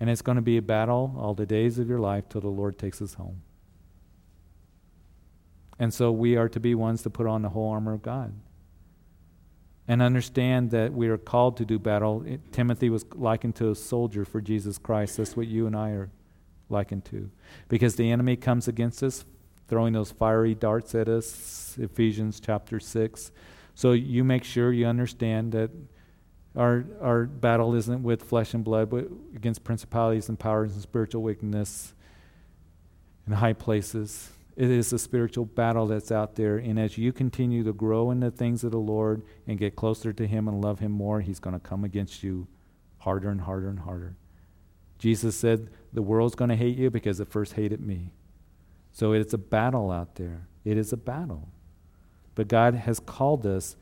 [0.00, 2.48] And it's going to be a battle all the days of your life till the
[2.48, 3.42] Lord takes us home.
[5.78, 8.32] And so we are to be ones to put on the whole armor of God
[9.88, 12.22] and understand that we are called to do battle.
[12.26, 15.16] It, Timothy was likened to a soldier for Jesus Christ.
[15.16, 16.10] That's what you and I are
[16.68, 17.30] likened to.
[17.68, 19.24] Because the enemy comes against us,
[19.68, 23.32] throwing those fiery darts at us, Ephesians chapter 6.
[23.74, 25.70] So you make sure you understand that
[26.54, 31.22] our, our battle isn't with flesh and blood, but against principalities and powers and spiritual
[31.22, 31.94] wickedness
[33.26, 34.30] in high places.
[34.54, 36.58] It is a spiritual battle that's out there.
[36.58, 40.12] And as you continue to grow in the things of the Lord and get closer
[40.12, 42.46] to Him and love Him more, He's going to come against you
[42.98, 44.16] harder and harder and harder.
[44.98, 48.12] Jesus said, The world's going to hate you because it first hated me.
[48.92, 50.48] So it's a battle out there.
[50.64, 51.48] It is a battle.
[52.34, 53.76] But God has called us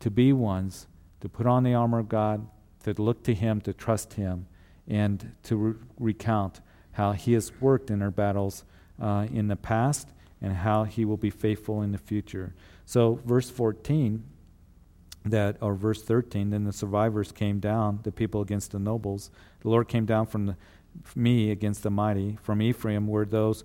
[0.00, 0.86] to be ones
[1.20, 2.46] to put on the armor of God,
[2.84, 4.46] to look to Him, to trust Him,
[4.86, 6.60] and to re- recount
[6.92, 8.64] how He has worked in our battles
[9.00, 10.08] uh, in the past
[10.44, 12.54] and how he will be faithful in the future.
[12.84, 14.22] So, verse 14,
[15.24, 19.30] that or verse 13, then the survivors came down, the people against the nobles.
[19.60, 20.56] The Lord came down from, the,
[21.14, 22.36] me against the mighty.
[22.42, 23.64] From Ephraim were those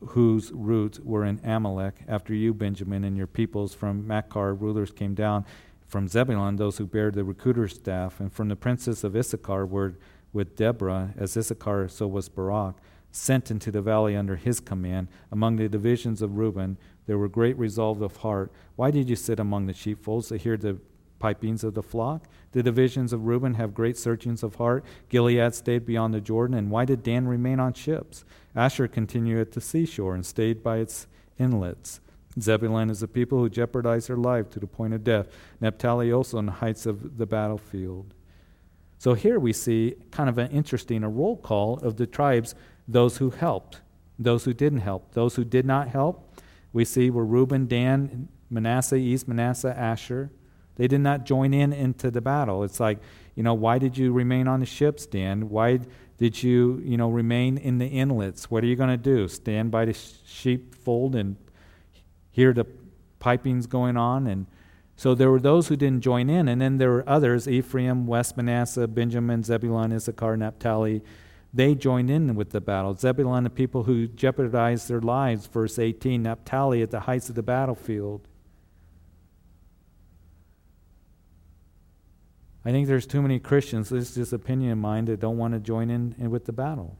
[0.00, 1.96] whose roots were in Amalek.
[2.06, 5.44] After you, Benjamin, and your peoples from Machir, rulers came down.
[5.86, 8.20] From Zebulun, those who bear the recruiter's staff.
[8.20, 9.94] And from the princes of Issachar were
[10.32, 12.76] with Deborah, as Issachar, so was Barak
[13.10, 15.08] sent into the valley under his command.
[15.32, 16.76] Among the divisions of Reuben,
[17.06, 18.52] there were great resolve of heart.
[18.76, 20.78] Why did you sit among the sheepfolds to hear the
[21.18, 22.24] pipings of the flock?
[22.52, 24.84] The divisions of Reuben have great searchings of heart.
[25.08, 26.56] Gilead stayed beyond the Jordan.
[26.56, 28.24] And why did Dan remain on ships?
[28.54, 31.06] Asher continued at the seashore and stayed by its
[31.38, 32.00] inlets.
[32.40, 35.28] Zebulun is a people who jeopardize their life to the point of death.
[35.60, 38.14] Naphtali also on the heights of the battlefield.
[38.98, 42.54] So here we see kind of an interesting a roll call of the tribes
[42.86, 43.80] those who helped,
[44.18, 45.12] those who didn't help.
[45.12, 46.40] Those who did not help,
[46.72, 50.30] we see were Reuben, Dan, Manasseh, East Manasseh, Asher.
[50.78, 52.64] They did not join in into the battle.
[52.64, 53.00] It's like,
[53.34, 55.50] you know, why did you remain on the ships, Dan?
[55.50, 55.80] Why
[56.16, 58.50] did you, you know, remain in the inlets?
[58.50, 59.28] What are you going to do?
[59.28, 61.36] Stand by the sheepfold and
[62.30, 62.66] hear the
[63.20, 64.26] pipings going on?
[64.26, 64.46] And
[64.96, 68.36] so there were those who didn't join in, and then there were others Ephraim, West
[68.36, 71.02] Manasseh, Benjamin, Zebulun, Issachar, Naphtali,
[71.52, 72.94] they joined in with the battle.
[72.94, 77.42] Zebulun, the people who jeopardized their lives, verse 18, Naphtali at the heights of the
[77.42, 78.28] battlefield.
[82.68, 85.54] I think there's too many Christians, this is just opinion of mine, that don't want
[85.54, 86.98] to join in, in with the battle.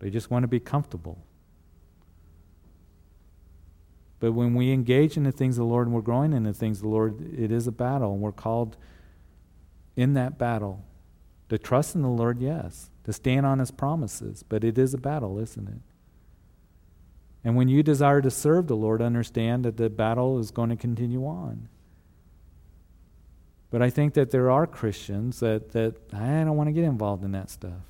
[0.00, 1.24] They just want to be comfortable.
[4.18, 6.52] But when we engage in the things of the Lord and we're growing in the
[6.52, 8.76] things of the Lord, it is a battle, and we're called
[9.94, 10.84] in that battle
[11.48, 12.90] to trust in the Lord, yes.
[13.04, 14.42] To stand on his promises.
[14.42, 15.80] But it is a battle, isn't it?
[17.44, 20.76] And when you desire to serve the Lord, understand that the battle is going to
[20.76, 21.68] continue on.
[23.74, 27.24] But I think that there are Christians that, that I don't want to get involved
[27.24, 27.82] in that stuff.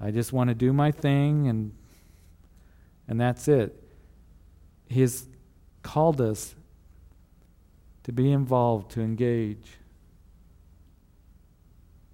[0.00, 1.72] I just want to do my thing and
[3.06, 3.80] and that's it.
[4.88, 5.28] He has
[5.84, 6.56] called us
[8.02, 9.70] to be involved, to engage.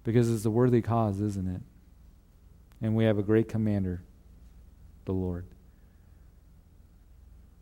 [0.03, 1.61] Because it's a worthy cause, isn't it?
[2.83, 4.03] And we have a great commander,
[5.05, 5.47] the Lord.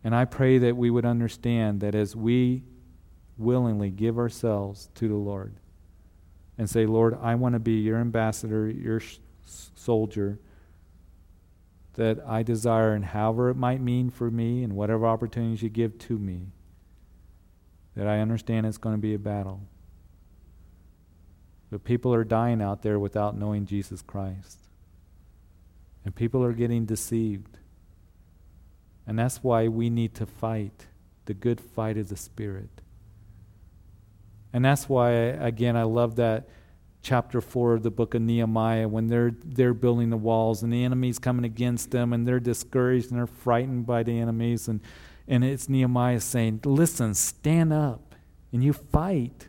[0.04, 2.64] And I pray that we would understand that as we
[3.38, 5.54] willingly give ourselves to the Lord
[6.58, 9.20] and say, Lord, I want to be your ambassador, your sh-
[9.76, 10.40] soldier,
[11.94, 15.98] that I desire, and however it might mean for me, and whatever opportunities you give
[16.00, 16.48] to me,
[17.96, 19.62] that I understand it's going to be a battle.
[21.72, 24.60] But people are dying out there without knowing Jesus Christ.
[26.06, 27.58] And people are getting deceived.
[29.06, 30.86] And that's why we need to fight
[31.26, 32.77] the good fight of the Spirit.
[34.58, 36.50] And that's why, again, I love that
[37.04, 40.84] chapter 4 of the book of Nehemiah when they're, they're building the walls and the
[40.84, 44.68] enemy's coming against them and they're discouraged and they're frightened by the enemies.
[44.68, 44.82] And
[45.28, 48.16] And it's Nehemiah saying, Listen, stand up
[48.52, 49.48] and you fight.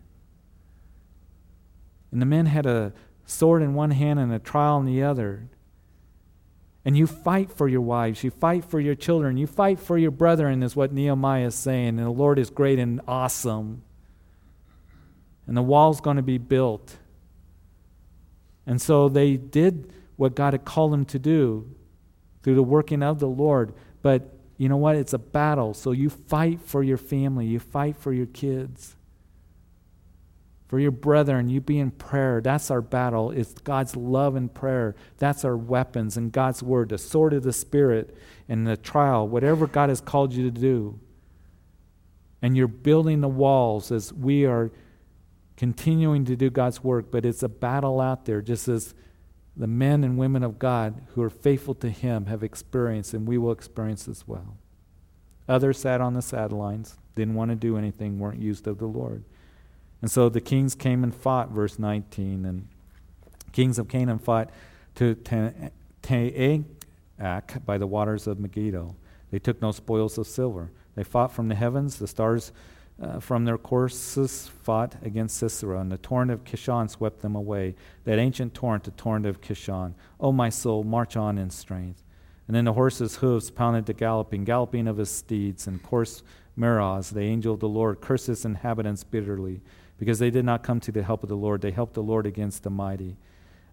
[2.12, 2.92] And the men had a
[3.24, 5.48] sword in one hand and a trowel in the other.
[6.84, 10.10] And you fight for your wives, you fight for your children, you fight for your
[10.10, 11.96] brethren, is what Nehemiah is saying.
[11.96, 13.84] And the Lord is great and awesome.
[15.48, 16.98] And the wall's going to be built.
[18.66, 21.74] And so they did what God had called them to do
[22.44, 23.74] through the working of the Lord.
[24.02, 24.94] But you know what?
[24.94, 25.74] It's a battle.
[25.74, 28.94] So you fight for your family, you fight for your kids
[30.68, 32.42] for your brethren, you be in prayer.
[32.42, 33.30] That's our battle.
[33.30, 34.94] It's God's love and prayer.
[35.16, 38.14] That's our weapons and God's word, the sword of the Spirit
[38.50, 41.00] and the trial, whatever God has called you to do.
[42.42, 44.70] And you're building the walls as we are
[45.58, 48.94] continuing to do God's work, but it's a battle out there, just as
[49.56, 53.38] the men and women of God who are faithful to Him have experienced, and we
[53.38, 54.56] will experience as well.
[55.48, 59.24] Others sat on the sidelines, didn't want to do anything, weren't used of the Lord.
[60.00, 62.44] And so the kings came and fought, verse 19.
[62.44, 62.68] And
[63.50, 64.50] kings of Canaan fought
[64.94, 65.72] to Taanach
[67.66, 68.94] by the waters of Megiddo.
[69.32, 70.70] They took no spoils of silver.
[70.94, 71.96] They fought from the heavens.
[71.96, 72.52] The stars
[73.00, 77.74] uh, from their courses fought against Sisera, and the torrent of Kishon swept them away.
[78.04, 79.94] That ancient torrent, the torrent of Kishon.
[80.18, 82.02] O my soul, march on in strength.
[82.46, 86.22] And then the horse's hoofs pounded the galloping, galloping of his steeds, and course
[86.56, 89.60] Meroz, the angel of the Lord, cursed his inhabitants bitterly
[89.98, 91.60] because they did not come to the help of the Lord.
[91.60, 93.16] They helped the Lord against the mighty.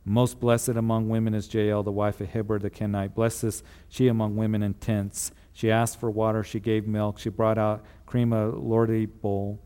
[0.04, 3.16] Most blessed among women is Jael, the wife of Heber the Kenite.
[3.16, 5.32] Blessed is she among women in tents.
[5.56, 7.18] She asked for water, she gave milk.
[7.18, 9.62] She brought out cream a lordly bowl,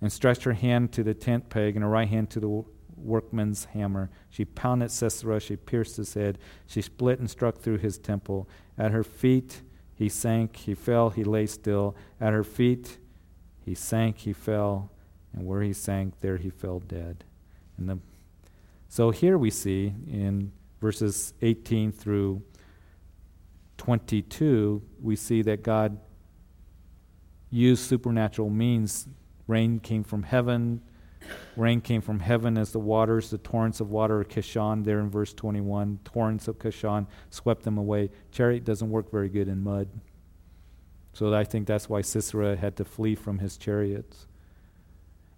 [0.00, 2.64] and stretched her hand to the tent peg and her right hand to the
[2.96, 4.10] workman's hammer.
[4.30, 6.38] She pounded Sisera, she pierced his head.
[6.66, 8.48] She split and struck through his temple.
[8.76, 9.62] At her feet
[9.94, 11.94] he sank, he fell, he lay still.
[12.20, 12.98] At her feet
[13.64, 14.90] he sank, he fell
[15.32, 17.22] and where he sank, there he fell dead.
[17.78, 17.98] And the,
[18.88, 20.50] so here we see in
[20.80, 22.42] verses 18 through
[23.82, 25.98] 22, we see that God
[27.50, 29.08] used supernatural means.
[29.48, 30.80] Rain came from heaven.
[31.56, 35.10] Rain came from heaven as the waters, the torrents of water of Kishon, there in
[35.10, 35.98] verse 21.
[36.04, 38.10] Torrents of Kishon swept them away.
[38.30, 39.88] Chariot doesn't work very good in mud.
[41.12, 44.28] So I think that's why Sisera had to flee from his chariots.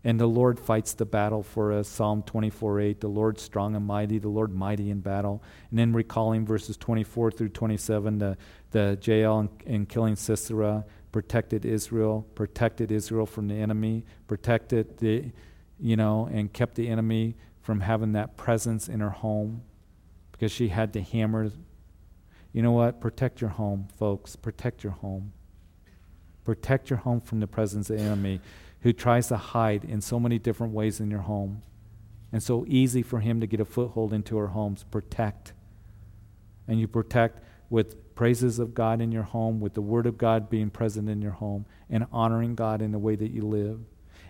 [0.07, 1.89] And the Lord fights the battle for us.
[1.89, 3.01] Psalm 24 8.
[3.01, 5.43] The Lord strong and mighty, the Lord mighty in battle.
[5.71, 8.37] And then recalling verses 24 through 27, the,
[8.71, 15.31] the Jael and, and killing Sisera protected Israel, protected Israel from the enemy, protected the,
[15.81, 19.63] you know, and kept the enemy from having that presence in her home
[20.33, 21.51] because she had to hammer.
[22.53, 23.01] You know what?
[23.01, 24.37] Protect your home, folks.
[24.37, 25.33] Protect your home.
[26.45, 28.41] Protect your home from the presence of the enemy
[28.85, 31.63] who tries to hide in so many different ways in your home.
[32.31, 34.85] And so easy for him to get a foothold into our homes.
[34.85, 35.55] Protect.
[36.69, 40.51] And you protect with praises of God in your home, with the Word of God
[40.51, 43.81] being present in your home, and honoring God in the way that you live.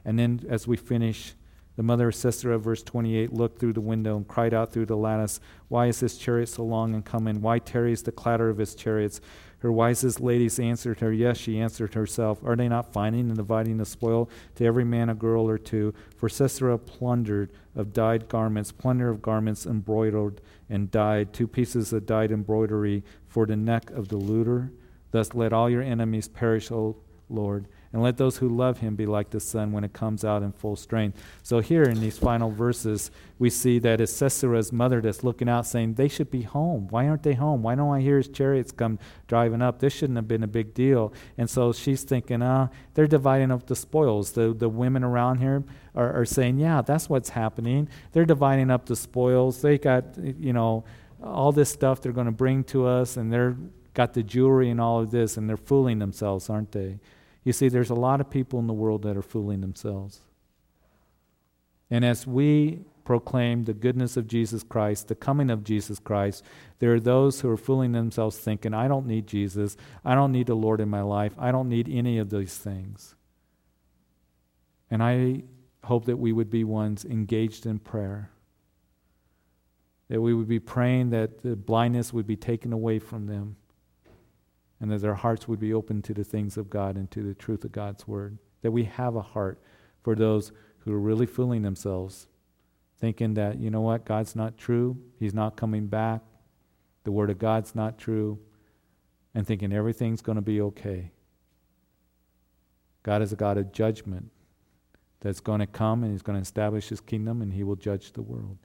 [0.05, 1.35] And then as we finish,
[1.75, 4.97] the mother of Sisera, verse 28, looked through the window and cried out through the
[4.97, 7.41] lattice, Why is this chariot so long in coming?
[7.41, 9.21] Why tarries the clatter of his chariots?
[9.65, 12.39] Her wisest ladies answered her, Yes, she answered herself.
[12.45, 15.95] Are they not finding and dividing the spoil to every man a girl or two?
[16.19, 22.05] For Sisera plundered of dyed garments, plunder of garments embroidered and dyed, two pieces of
[22.05, 24.71] dyed embroidery for the neck of the looter.
[25.12, 26.97] Thus let all your enemies perish, O
[27.31, 30.43] Lord and let those who love him be like the sun when it comes out
[30.43, 31.23] in full strength.
[31.45, 35.65] So, here in these final verses, we see that it's Sisera's mother that's looking out
[35.65, 36.89] saying, They should be home.
[36.89, 37.63] Why aren't they home?
[37.63, 39.79] Why don't I hear his chariots come driving up?
[39.79, 41.13] This shouldn't have been a big deal.
[41.39, 44.33] And so she's thinking, Ah, they're dividing up the spoils.
[44.33, 45.63] The, the women around here
[45.95, 47.89] are, are saying, Yeah, that's what's happening.
[48.11, 49.63] They're dividing up the spoils.
[49.63, 50.83] They got, you know,
[51.23, 53.57] all this stuff they're going to bring to us, and they're
[53.95, 56.99] got the jewelry and all of this, and they're fooling themselves, aren't they?
[57.45, 60.21] You see, there's a lot of people in the world that are fooling themselves.
[61.91, 66.43] And as we proclaim the goodness of Jesus Christ, the coming of Jesus Christ,
[66.79, 69.77] there are those who are fooling themselves thinking, I don't need Jesus.
[70.05, 71.35] I don't need the Lord in my life.
[71.39, 73.15] I don't need any of these things.
[74.91, 75.43] And I
[75.85, 78.31] hope that we would be ones engaged in prayer.
[80.09, 83.57] That we would be praying that the blindness would be taken away from them
[84.85, 87.32] and that their hearts would be open to the things of God and to the
[87.32, 88.37] truth of God's word.
[88.61, 89.59] That we have a heart
[90.03, 92.26] for those who are really fooling themselves,
[92.99, 96.20] thinking that, you know what, God's not true, He's not coming back,
[97.05, 98.39] the word of God's not true,
[99.35, 101.12] and thinking everything's going to be okay.
[103.05, 104.30] God is a God of judgment
[105.20, 108.12] that's going to come and He's going to establish His kingdom and He will judge
[108.12, 108.59] the world.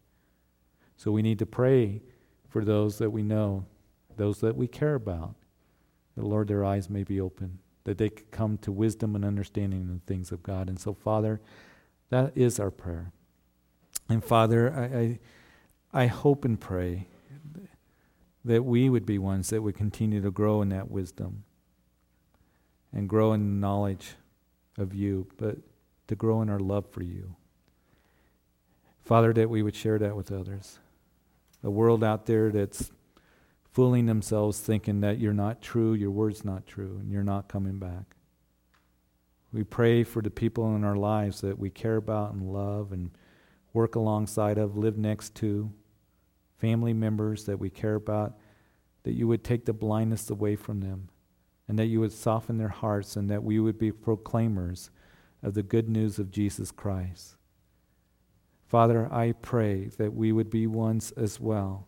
[0.98, 2.02] So we need to pray
[2.50, 3.68] for those that we know,
[4.18, 5.36] those that we care about,
[6.26, 9.88] Lord, their eyes may be open, that they could come to wisdom and understanding of
[9.88, 10.70] the things of God.
[10.70, 11.40] And so, Father,
[12.10, 13.12] that is our prayer.
[14.08, 14.74] And Father,
[15.94, 17.08] I, I, I hope and pray
[18.46, 21.44] that we would be ones that would continue to grow in that wisdom
[22.92, 24.16] and grow in knowledge
[24.78, 25.58] of you, but
[26.08, 27.36] to grow in our love for you.
[29.04, 30.80] Father, that we would share that with others.
[31.64, 32.92] A world out there that's
[33.80, 37.80] fooling themselves thinking that you're not true, your word's not true, and you're not coming
[37.80, 38.14] back.
[39.54, 43.12] We pray for the people in our lives that we care about and love and
[43.72, 45.72] work alongside of, live next to,
[46.58, 48.36] family members that we care about,
[49.04, 51.08] that you would take the blindness away from them
[51.70, 54.90] and that you would soften their hearts and that we would be proclaimers
[55.42, 57.38] of the good news of Jesus Christ.
[58.68, 61.88] Father, I pray that we would be ones as well,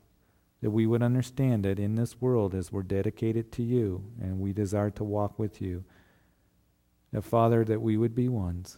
[0.61, 4.53] that we would understand that in this world, as we're dedicated to you and we
[4.53, 5.83] desire to walk with you,
[7.11, 8.77] that Father, that we would be ones,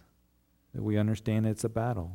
[0.74, 2.12] that we understand it's a battle.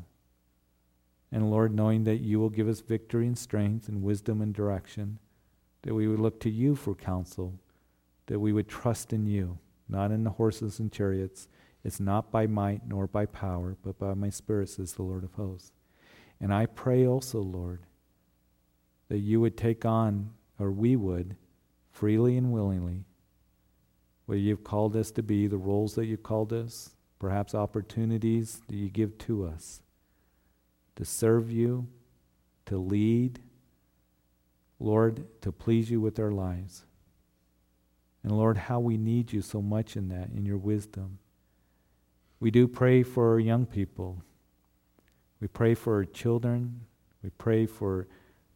[1.31, 5.19] And Lord, knowing that you will give us victory and strength and wisdom and direction,
[5.83, 7.59] that we would look to you for counsel
[8.29, 9.57] that we would trust in you,
[9.89, 11.47] not in the horses and chariots.
[11.83, 15.33] It's not by might nor by power, but by my spirit, says the Lord of
[15.33, 15.71] hosts.
[16.39, 17.81] And I pray also, Lord,
[19.09, 21.35] that you would take on, or we would,
[21.91, 23.05] freely and willingly,
[24.25, 28.75] what you've called us to be, the roles that you've called us, perhaps opportunities that
[28.75, 29.81] you give to us
[30.99, 31.87] to serve you,
[32.65, 33.39] to lead,
[34.81, 36.83] Lord, to please you with our lives.
[38.21, 41.19] And Lord, how we need you so much in that, in your wisdom.
[42.41, 44.21] We do pray for our young people.
[45.39, 46.81] We pray for our children.
[47.23, 48.07] We pray for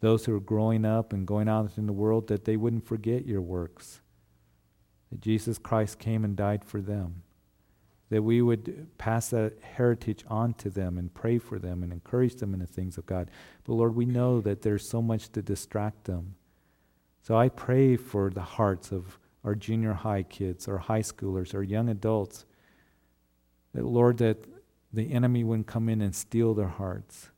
[0.03, 3.25] those who are growing up and going out in the world that they wouldn't forget
[3.25, 4.01] your works.
[5.09, 7.23] That Jesus Christ came and died for them.
[8.09, 12.35] That we would pass that heritage on to them and pray for them and encourage
[12.35, 13.31] them in the things of God.
[13.63, 16.35] But Lord, we know that there's so much to distract them.
[17.21, 21.63] So I pray for the hearts of our junior high kids, our high schoolers, our
[21.63, 22.43] young adults.
[23.73, 24.43] That, Lord, that
[24.91, 27.29] the enemy wouldn't come in and steal their hearts.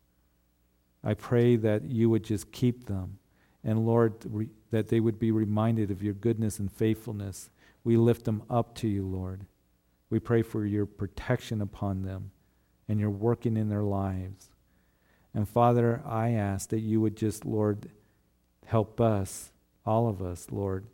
[1.06, 3.20] I pray that you would just keep them.
[3.64, 7.49] And Lord, re- that they would be reminded of your goodness and faithfulness.
[7.84, 9.45] We lift them up to you, Lord.
[10.10, 12.32] We pray for your protection upon them
[12.89, 14.49] and your working in their lives.
[15.34, 17.89] And Father, I ask that you would just, Lord,
[18.66, 19.51] help us,
[19.86, 20.86] all of us, Lord,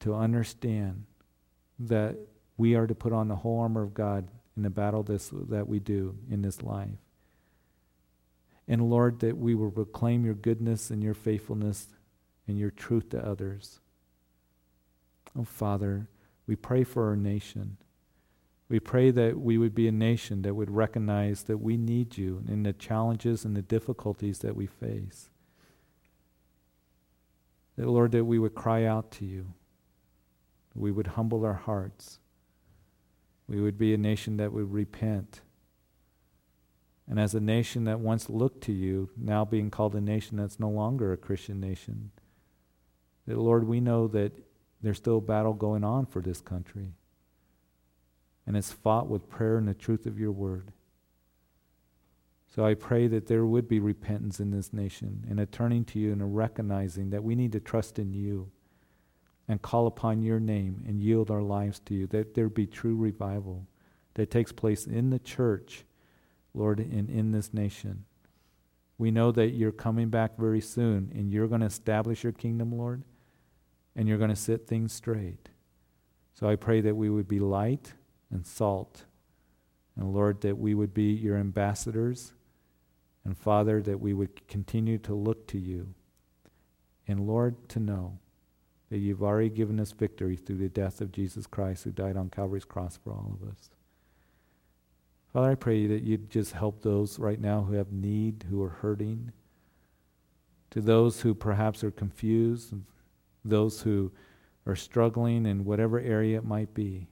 [0.00, 1.04] to understand
[1.78, 2.16] that
[2.56, 5.68] we are to put on the whole armor of God in the battle this, that
[5.68, 6.88] we do in this life.
[8.68, 11.88] And Lord, that we will proclaim your goodness and your faithfulness
[12.48, 13.80] and your truth to others.
[15.38, 16.08] Oh, Father,
[16.46, 17.76] we pray for our nation.
[18.68, 22.42] We pray that we would be a nation that would recognize that we need you
[22.48, 25.30] in the challenges and the difficulties that we face.
[27.76, 29.52] That, Lord, that we would cry out to you
[30.76, 32.18] we would humble our hearts.
[33.48, 35.40] We would be a nation that would repent.
[37.08, 40.58] And as a nation that once looked to you, now being called a nation that's
[40.58, 42.10] no longer a Christian nation,
[43.26, 44.32] that Lord, we know that
[44.82, 46.94] there's still a battle going on for this country.
[48.46, 50.72] And it's fought with prayer and the truth of your word.
[52.54, 55.98] So I pray that there would be repentance in this nation and a turning to
[55.98, 58.50] you and a recognizing that we need to trust in you
[59.48, 62.96] and call upon your name and yield our lives to you, that there be true
[62.96, 63.66] revival
[64.14, 65.84] that takes place in the church,
[66.56, 68.04] Lord, and in this nation.
[68.98, 72.72] We know that you're coming back very soon and you're going to establish your kingdom,
[72.72, 73.02] Lord,
[73.94, 75.50] and you're going to set things straight.
[76.34, 77.92] So I pray that we would be light
[78.30, 79.04] and salt.
[79.96, 82.32] And Lord, that we would be your ambassadors.
[83.24, 85.94] And Father, that we would continue to look to you.
[87.08, 88.18] And Lord, to know
[88.90, 92.30] that you've already given us victory through the death of Jesus Christ who died on
[92.30, 93.70] Calvary's cross for all of us.
[95.36, 98.70] Father, I pray that you'd just help those right now who have need, who are
[98.70, 99.32] hurting,
[100.70, 102.72] to those who perhaps are confused,
[103.44, 104.12] those who
[104.64, 107.08] are struggling in whatever area it might be.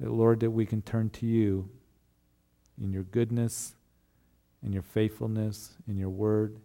[0.00, 1.70] That, Lord, that we can turn to you
[2.82, 3.76] in your goodness,
[4.60, 6.58] in your faithfulness, in your word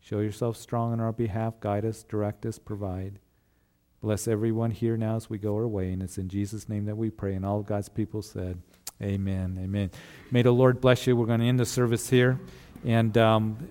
[0.00, 1.60] Show yourself strong on our behalf.
[1.60, 3.20] Guide us, direct us, provide.
[4.00, 5.92] Bless everyone here now as we go our way.
[5.92, 7.34] And it's in Jesus' name that we pray.
[7.34, 8.62] And all God's people said,
[9.02, 9.58] Amen.
[9.62, 9.90] Amen.
[10.30, 11.16] May the Lord bless you.
[11.16, 12.40] We're going to end the service here.
[12.84, 13.68] And um,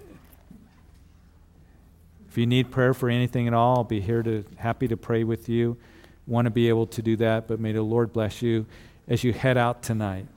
[2.29, 5.23] if you need prayer for anything at all, I'll be here to happy to pray
[5.23, 5.77] with you.
[6.27, 8.65] Want to be able to do that, but may the Lord bless you
[9.07, 10.27] as you head out tonight.